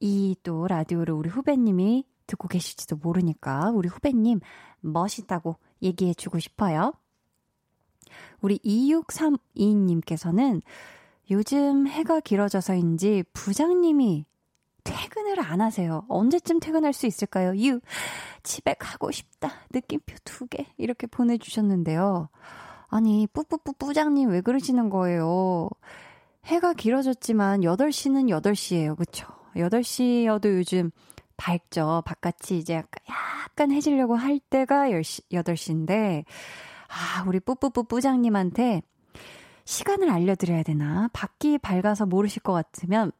[0.00, 4.40] 이 또 라디오를 우리 후배님이 듣고 계실지도 모르니까 우리 후배님
[4.80, 6.92] 멋있다고 얘기해 주고 싶어요.
[8.40, 10.62] 우리 2632님께서는
[11.30, 14.26] 요즘 해가 길어져서인지 부장님이
[14.84, 16.04] 퇴근을 안 하세요.
[16.08, 17.56] 언제쯤 퇴근할 수 있을까요?
[17.56, 17.80] 유,
[18.42, 19.50] 집에 가고 싶다.
[19.70, 20.66] 느낌표 두 개.
[20.76, 22.28] 이렇게 보내주셨는데요.
[22.88, 25.68] 아니, 뿌뿌뿌 부장님 왜 그러시는 거예요?
[26.44, 28.96] 해가 길어졌지만 8시는 8시예요.
[28.96, 29.26] 그쵸?
[29.56, 30.90] 8시여도 요즘
[31.36, 32.02] 밝죠.
[32.04, 36.24] 바깥이 이제 약간, 약간 해지려고 할 때가 10시, 8시인데,
[36.88, 38.82] 아, 우리 뿌뿌뿌뿌장님한테
[39.64, 41.08] 시간을 알려드려야 되나?
[41.12, 43.12] 밖이 밝아서 모르실 것 같으면,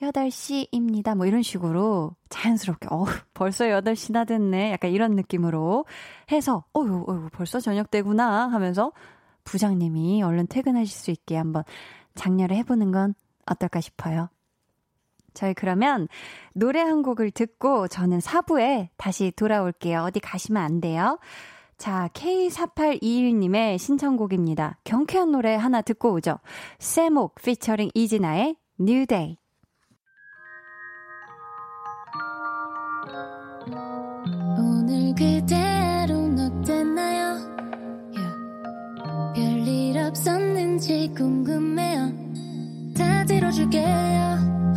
[0.00, 1.16] 8시입니다.
[1.16, 3.04] 뭐 이런 식으로 자연스럽게, 어
[3.34, 4.72] 벌써 8시나 됐네.
[4.72, 5.86] 약간 이런 느낌으로
[6.30, 8.92] 해서, 어휴, 어휴, 벌써 저녁 되구나 하면서
[9.44, 11.64] 부장님이 얼른 퇴근하실 수 있게 한번
[12.14, 13.14] 장려를 해보는 건
[13.46, 14.28] 어떨까 싶어요.
[15.34, 16.08] 저희 그러면
[16.54, 20.02] 노래 한 곡을 듣고 저는 4부에 다시 돌아올게요.
[20.02, 21.18] 어디 가시면 안 돼요.
[21.76, 24.78] 자, K4821님의 신청곡입니다.
[24.84, 26.38] 경쾌한 노래 하나 듣고 오죠.
[26.78, 29.38] 세목 피처링 이진아의 New Day.
[34.58, 37.38] 오늘 그대로 어땠나요?
[38.12, 39.34] Yeah.
[39.34, 42.12] 별일 없었는지 궁금해요.
[42.96, 43.84] 다 들어줄게요.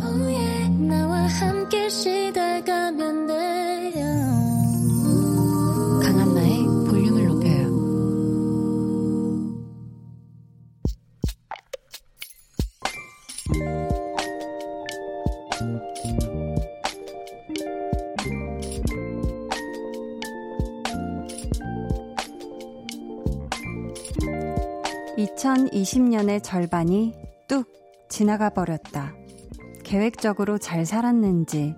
[0.04, 0.68] Oh yeah.
[0.86, 3.77] 나와 함께 쉬다가면 돼
[25.38, 27.14] (2020년의) 절반이
[27.46, 27.66] 뚝
[28.08, 29.14] 지나가 버렸다.
[29.84, 31.74] 계획적으로 잘 살았는지,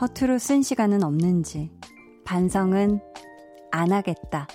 [0.00, 1.72] 허투루 쓴 시간은 없는지,
[2.24, 3.00] 반성은
[3.72, 4.46] 안 하겠다.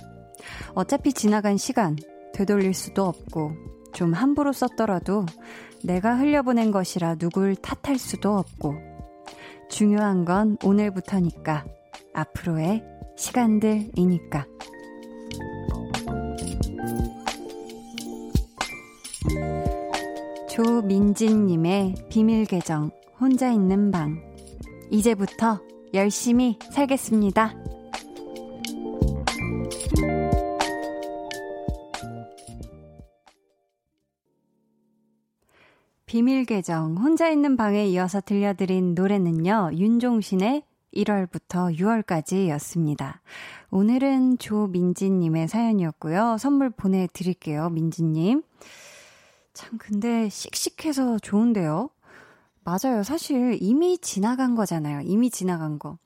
[0.73, 1.97] 어차피 지나간 시간
[2.33, 3.51] 되돌릴 수도 없고,
[3.93, 5.25] 좀 함부로 썼더라도
[5.83, 8.75] 내가 흘려보낸 것이라 누굴 탓할 수도 없고,
[9.69, 11.65] 중요한 건 오늘부터니까,
[12.13, 12.83] 앞으로의
[13.17, 14.45] 시간들이니까.
[20.49, 24.21] 조민진님의 비밀 계정, 혼자 있는 방.
[24.89, 25.59] 이제부터
[25.93, 27.53] 열심히 살겠습니다.
[36.05, 40.63] 비밀 계정, 혼자 있는 방에 이어서 들려드린 노래는요, 윤종신의
[40.95, 43.21] 1월부터 6월까지 였습니다.
[43.69, 46.37] 오늘은 조민지님의 사연이었고요.
[46.39, 48.41] 선물 보내 드릴게요, 민지님.
[49.57, 51.89] 참, 근데 씩씩해서 좋은데요?
[52.63, 53.01] 맞아요.
[53.01, 55.01] 사실 이미 지나간 거잖아요.
[55.01, 55.97] 이미 지나간 거.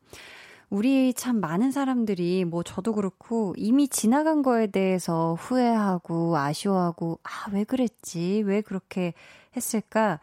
[0.70, 7.66] 우리 참 많은 사람들이, 뭐 저도 그렇고, 이미 지나간 거에 대해서 후회하고, 아쉬워하고, 아, 왜
[7.66, 8.44] 그랬지?
[8.46, 9.14] 왜 그렇게
[9.58, 10.22] 했을까?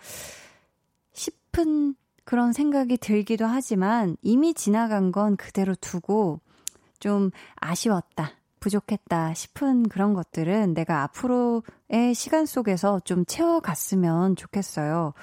[1.12, 6.40] 싶은 그런 생각이 들기도 하지만, 이미 지나간 건 그대로 두고,
[6.98, 8.38] 좀 아쉬웠다.
[8.61, 15.14] 부족했다 싶은 그런 것들은 내가 앞으로의 시간 속에서 좀 채워갔으면 좋겠어요.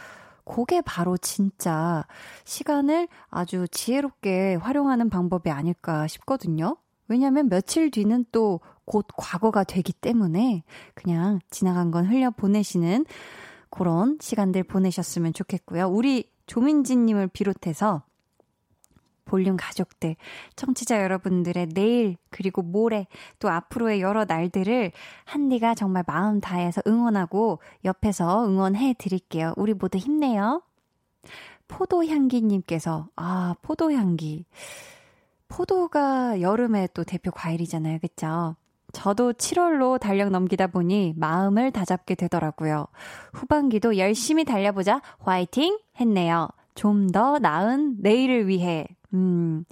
[0.44, 2.06] 그게 바로 진짜
[2.44, 6.78] 시간을 아주 지혜롭게 활용하는 방법이 아닐까 싶거든요.
[7.08, 10.64] 왜냐면 며칠 뒤는 또 곧 과거가 되기 때문에
[10.94, 13.06] 그냥 지나간 건 흘려 보내시는
[13.70, 15.88] 그런 시간들 보내셨으면 좋겠고요.
[15.88, 18.04] 우리 조민지님을 비롯해서
[19.36, 20.16] 볼륨 가족들,
[20.56, 23.08] 청취자 여러분들의 내일, 그리고 모레,
[23.40, 24.94] 또 앞으로의 여러 날들을
[25.26, 29.54] 한디가 정말 마음 다해서 응원하고 옆에서 응원해 드릴게요.
[29.58, 30.62] 우리 모두 힘내요.
[31.68, 34.46] 포도향기님께서, 아, 포도향기.
[35.50, 38.00] 포도가 여름에 또 대표 과일이잖아요.
[38.00, 38.56] 그쵸?
[38.94, 42.88] 저도 7월로 달력 넘기다 보니 마음을 다잡게 되더라고요.
[43.34, 45.02] 후반기도 열심히 달려보자.
[45.20, 45.78] 화이팅!
[46.00, 46.48] 했네요.
[46.76, 48.86] 좀 더 나은 내일을 위해.
[49.14, 49.66] 음,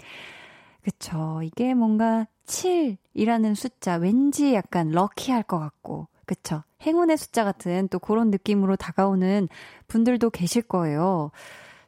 [0.84, 1.42] 그쵸.
[1.44, 6.64] 이게 뭔가 7이라는 숫자, 왠지 약간 럭키할 것 같고, 그쵸.
[6.86, 9.48] 행운의 숫자 같은 또 그런 느낌으로 다가오는
[9.88, 11.32] 분들도 계실 거예요.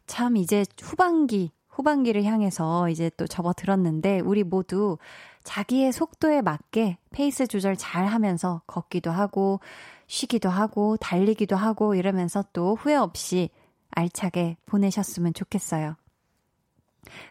[0.08, 4.98] 참, 이제 후반기, 후반기를 향해서 이제 또 접어들었는데, 우리 모두
[5.44, 9.60] 자기의 속도에 맞게 페이스 조절 잘 하면서 걷기도 하고,
[10.08, 13.50] 쉬기도 하고, 달리기도 하고, 이러면서 또 후회 없이
[13.92, 15.96] 알차게 보내셨으면 좋겠어요.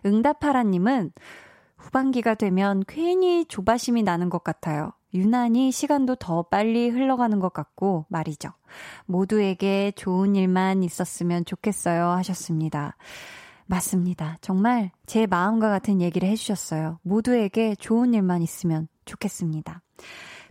[0.04, 1.12] 응답하라님은
[1.76, 4.92] 후반기가 되면 괜히 조바심이 나는 것 같아요.
[5.12, 8.50] 유난히 시간도 더 빨리 흘러가는 것 같고 말이죠.
[9.06, 12.96] 모두에게 좋은 일만 있었으면 좋겠어요 하셨습니다.
[13.66, 14.38] 맞습니다.
[14.40, 16.98] 정말 제 마음과 같은 얘기를 해주셨어요.
[17.02, 19.82] 모두에게 좋은 일만 있으면 좋겠습니다.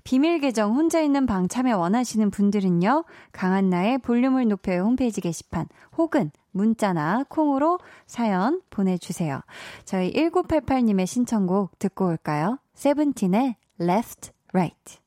[0.04, 3.06] 비밀 계정 혼자 있는 방 참여 원하시는 분들은요.
[3.32, 5.68] 강한나의 볼륨을 높여요 홈페이지 게시판
[5.98, 9.42] 혹은 문자나 콩으로 사연 보내주세요.
[9.84, 12.58] 저희 1988님의 신청곡 듣고 올까요?
[12.74, 15.00] 세븐틴의 Left, Right.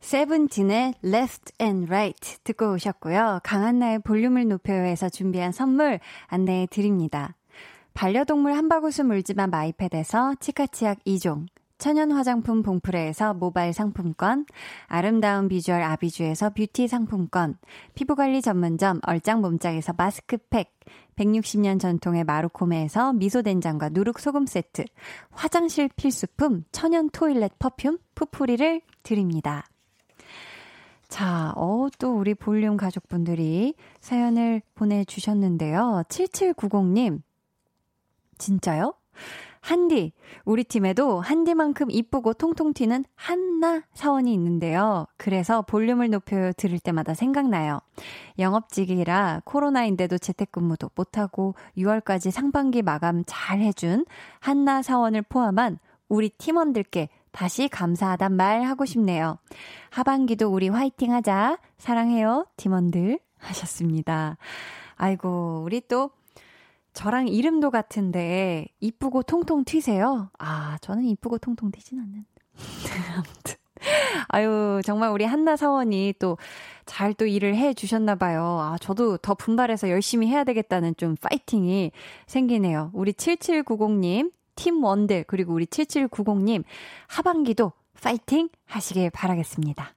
[0.00, 3.40] 세븐틴의 Left and Right 듣고 오셨고요.
[3.42, 7.36] 강한나의 볼륨을 높여요에서 준비한 선물 안내해 드립니다.
[7.94, 11.46] 반려동물 한바구스 물지만 마이패드에서 치카치약 2종,
[11.78, 14.46] 천연 화장품 봉프레에서 모바일 상품권,
[14.86, 17.58] 아름다운 비주얼 아비주에서 뷰티 상품권,
[17.94, 20.72] 피부관리 전문점 얼짱 몸짱에서 마스크팩,
[21.16, 24.84] 160년 전통의 마루코메에서 미소된장과 누룩소금 세트,
[25.30, 29.66] 화장실 필수품 천연 토일렛 퍼퓸 푸풀이를 드립니다.
[31.08, 36.02] 자, 어, 또 우리 볼륨 가족분들이 사연을 보내주셨는데요.
[36.08, 37.22] 7790님.
[38.38, 38.94] 진짜요?
[39.66, 40.12] 한디,
[40.44, 45.08] 우리 팀에도 한디만큼 이쁘고 통통 튀는 한나 사원이 있는데요.
[45.16, 47.80] 그래서 볼륨을 높여 들을 때마다 생각나요.
[48.38, 54.06] 영업직이라 코로나인데도 재택근무도 못하고 6월까지 상반기 마감 잘 해준
[54.38, 59.36] 한나 사원을 포함한 우리 팀원들께 다시 감사하단 말 하고 싶네요.
[59.90, 61.58] 하반기도 우리 화이팅 하자.
[61.76, 63.18] 사랑해요, 팀원들.
[63.38, 64.36] 하셨습니다.
[64.94, 66.10] 아이고, 우리 또
[66.96, 70.30] 저랑 이름도 같은데 이쁘고 통통 튀세요?
[70.38, 72.26] 아, 저는 이쁘고 통통 튀진 않는데.
[73.14, 73.56] 아무튼.
[74.28, 76.36] 아유, 정말 우리 한나 사원이 또
[76.86, 78.58] 잘 또 일을 해 주셨나 봐요.
[78.62, 81.90] 아, 저도 더 분발해서 열심히 해야 되겠다는 좀 파이팅이
[82.26, 82.90] 생기네요.
[82.94, 86.62] 우리 7790님, 팀 원들, 그리고 우리 7790님,
[87.08, 89.94] 하반기도 파이팅 하시길 바라겠습니다.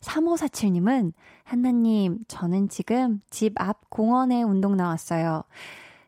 [0.00, 1.12] 3547님은
[1.44, 5.44] 한나님, 저는 지금 집 앞 공원에 운동 나왔어요.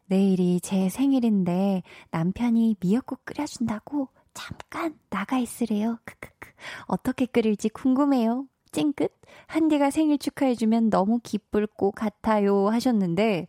[0.06, 5.98] 내일이 제 생일인데 남편이 미역국 끓여준다고 잠깐 나가 있으래요.
[6.04, 6.50] 크크크.
[6.86, 8.46] 어떻게 끓일지 궁금해요.
[8.72, 9.12] 찡긋.
[9.46, 12.68] 한디가 생일 축하해주면 너무 기쁠 것 같아요.
[12.68, 13.46] 하셨는데,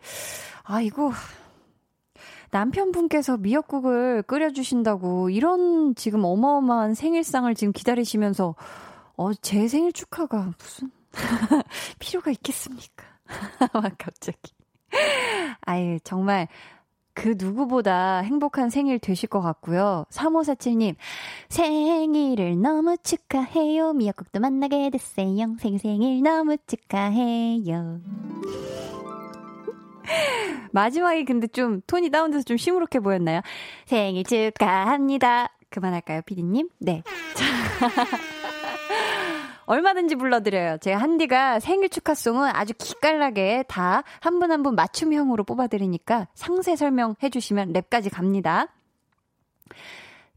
[0.64, 1.12] 아이고.
[2.52, 8.56] 남편분께서 미역국을 끓여주신다고 이런 지금 어마어마한 생일상을 지금 기다리시면서
[9.18, 10.90] 어, 제 생일 축하가 무슨
[12.00, 13.06] 필요가 있겠습니까?
[13.74, 14.54] 막 갑자기.
[15.62, 16.48] 아유, 정말
[17.14, 20.06] 그 누구보다 행복한 생일 되실 것 같고요.
[20.12, 20.96] 3547님,
[21.50, 23.94] 생일을 너무 축하해요.
[23.94, 25.56] 미역국도 만나게 됐어요.
[25.60, 28.02] 생일 생일 너무 축하해요.
[30.72, 33.42] 마지막에 근데 좀 톤이 다운돼서 좀 시무룩해 보였나요?
[33.88, 35.50] 생일 축하합니다.
[35.70, 36.70] 그만할까요, 피디님?
[36.80, 37.02] 네.
[39.68, 40.78] 얼마든지 불러드려요.
[40.80, 47.30] 제가 한디가 생일 축하송은 아주 기깔나게 다 한 분 한 분 맞춤형으로 뽑아드리니까 상세 설명해
[47.32, 48.68] 주시면 랩까지 갑니다.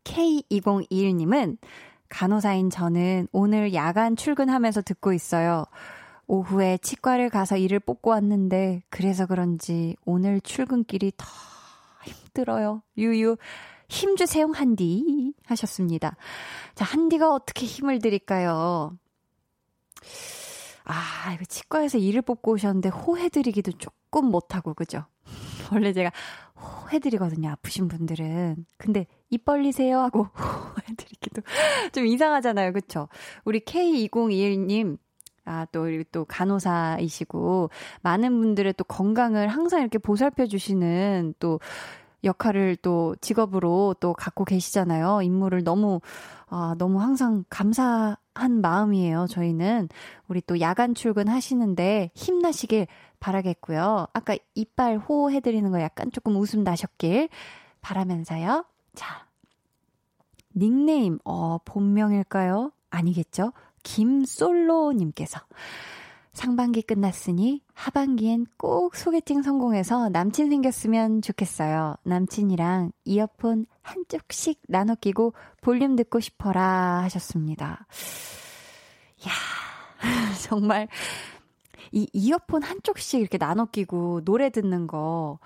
[0.04, 1.58] K2021님은
[2.08, 5.64] 간호사인 저는 오늘 야간 출근하면서 듣고 있어요.
[6.26, 11.26] 오후에 치과를 가서 일을 뽑고 왔는데 그래서 그런지 오늘 출근길이 더
[12.04, 12.82] 힘들어요.
[12.98, 13.36] 유유
[13.88, 16.16] 힘 주세요 한디 하셨습니다.
[16.74, 18.96] 자 한디가 어떻게 힘을 드릴까요?
[20.84, 25.04] 아, 이거 치과에서 이를 뽑고 오셨는데 호해드리기도 조금 못하고, 그죠?
[25.72, 26.10] 원래 제가
[26.56, 28.66] 호해드리거든요, 아프신 분들은.
[28.76, 31.42] 근데 입 벌리세요 하고 호해드리기도
[31.92, 33.08] 좀 이상하잖아요, 그쵸?
[33.44, 34.98] 우리 K2021님,
[35.44, 37.70] 아, 또, 또 간호사이시고,
[38.02, 41.60] 많은 분들의 또 건강을 항상 이렇게 보살펴 주시는 또
[42.24, 45.22] 역할을 또 직업으로 또 갖고 계시잖아요.
[45.22, 46.00] 임무를 너무,
[46.48, 49.88] 아, 너무 항상 감사, 한 마음이에요, 저희는.
[50.28, 52.86] 우리 또 야간 출근 하시는데 힘나시길
[53.18, 54.06] 바라겠고요.
[54.12, 57.28] 아까 이빨 호 해드리는 거 약간 조금 웃음 나셨길
[57.80, 58.64] 바라면서요.
[58.94, 59.26] 자.
[60.56, 62.72] 닉네임, 어, 본명일까요?
[62.90, 63.52] 아니겠죠?
[63.82, 65.40] 김솔로님께서.
[66.32, 71.96] 상반기 끝났으니 하반기엔 꼭 소개팅 성공해서 남친 생겼으면 좋겠어요.
[72.02, 77.86] 남친이랑 이어폰 한쪽씩 나눠 끼고 볼륨 듣고 싶어라 하셨습니다.
[79.26, 79.32] 야
[80.44, 80.88] 정말
[81.90, 85.38] 이 이어폰 한쪽씩 이렇게 나눠 끼고 노래 듣는 거,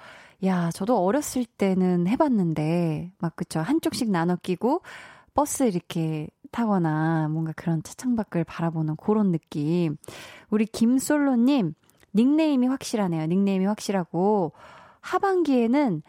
[0.45, 3.61] 야, 저도 어렸을 때는 해봤는데, 막, 그쵸.
[3.61, 4.83] 한쪽씩 나눠 끼고,
[5.33, 9.97] 버스 이렇게 타거나 뭔가 그런 차창밖을 바라보는 그런 느낌.
[10.51, 11.75] 우리 김솔로님,
[12.15, 13.27] 닉네임이 확실하네요.
[13.27, 14.53] 닉네임이 확실하고,
[15.01, 16.03] 하반기에는,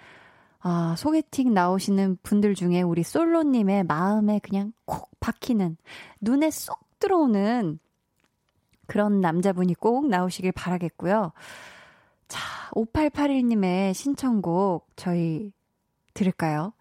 [0.60, 5.78] 아, 소개팅 나오시는 분들 중에 우리 솔로님의 마음에 그냥 콕 박히는,
[6.22, 7.80] 눈에 쏙 들어오는
[8.88, 11.32] 그런 남자분이 꼭 나오시길 바라겠고요.
[12.28, 15.52] 자, 5881님의 신청곡 저희
[16.14, 16.74] 들을까요?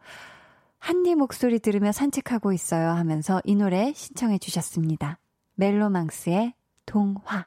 [0.79, 5.19] 한디 목소리 들으며 산책하고 있어요 하면서 이 노래 신청해 주셨습니다.
[5.55, 6.55] 멜로망스의
[6.87, 7.47] 동화.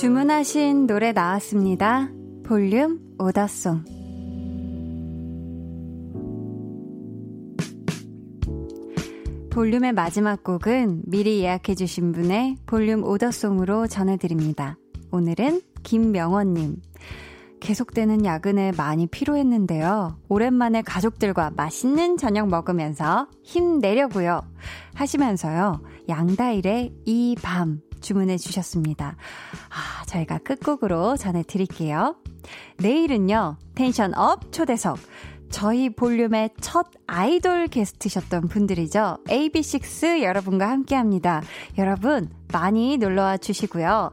[0.00, 2.08] 주문하신 노래 나왔습니다.
[2.42, 3.84] 볼륨 오더송.
[9.50, 14.78] 볼륨의 마지막 곡은 미리 예약해주신 분의 볼륨 오더송으로 전해드립니다.
[15.10, 16.80] 오늘은 김명원님.
[17.60, 20.16] 계속되는 야근에 많이 피로했는데요.
[20.30, 24.40] 오랜만에 가족들과 맛있는 저녁 먹으면서 힘내려고요.
[24.94, 25.82] 하시면서요.
[26.08, 29.16] 양다일의 이 밤 주문해 주셨습니다.
[29.68, 32.16] 아, 저희가 끝곡으로 전해드릴게요.
[32.78, 33.56] 내일은요.
[33.74, 34.98] tension up 초대석.
[35.50, 39.18] 저희 볼륨의 첫 아이돌 게스트셨던 분들이죠.
[39.26, 41.42] AB6IX 여러분과 함께 합니다.
[41.76, 44.12] 여러분, 많이 놀러와 주시고요.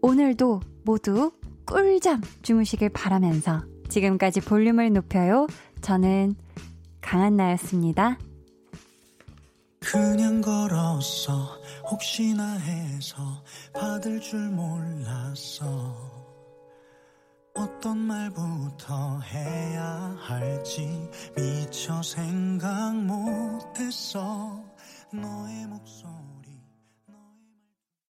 [0.00, 1.32] 오늘도 모두
[1.66, 5.46] 꿀잠 주무시길 바라면서 지금까지 볼륨을 높여요.
[5.82, 6.34] 저는
[7.02, 8.18] 강한나였습니다.
[9.80, 11.60] 그냥 걸었어.
[11.90, 13.42] 혹시나 해서
[13.72, 16.18] 받을 줄 몰랐어.
[17.54, 24.62] 어떤 말부터 해야 할지 미처 생각 못했어.
[25.12, 26.17] 너의 목소리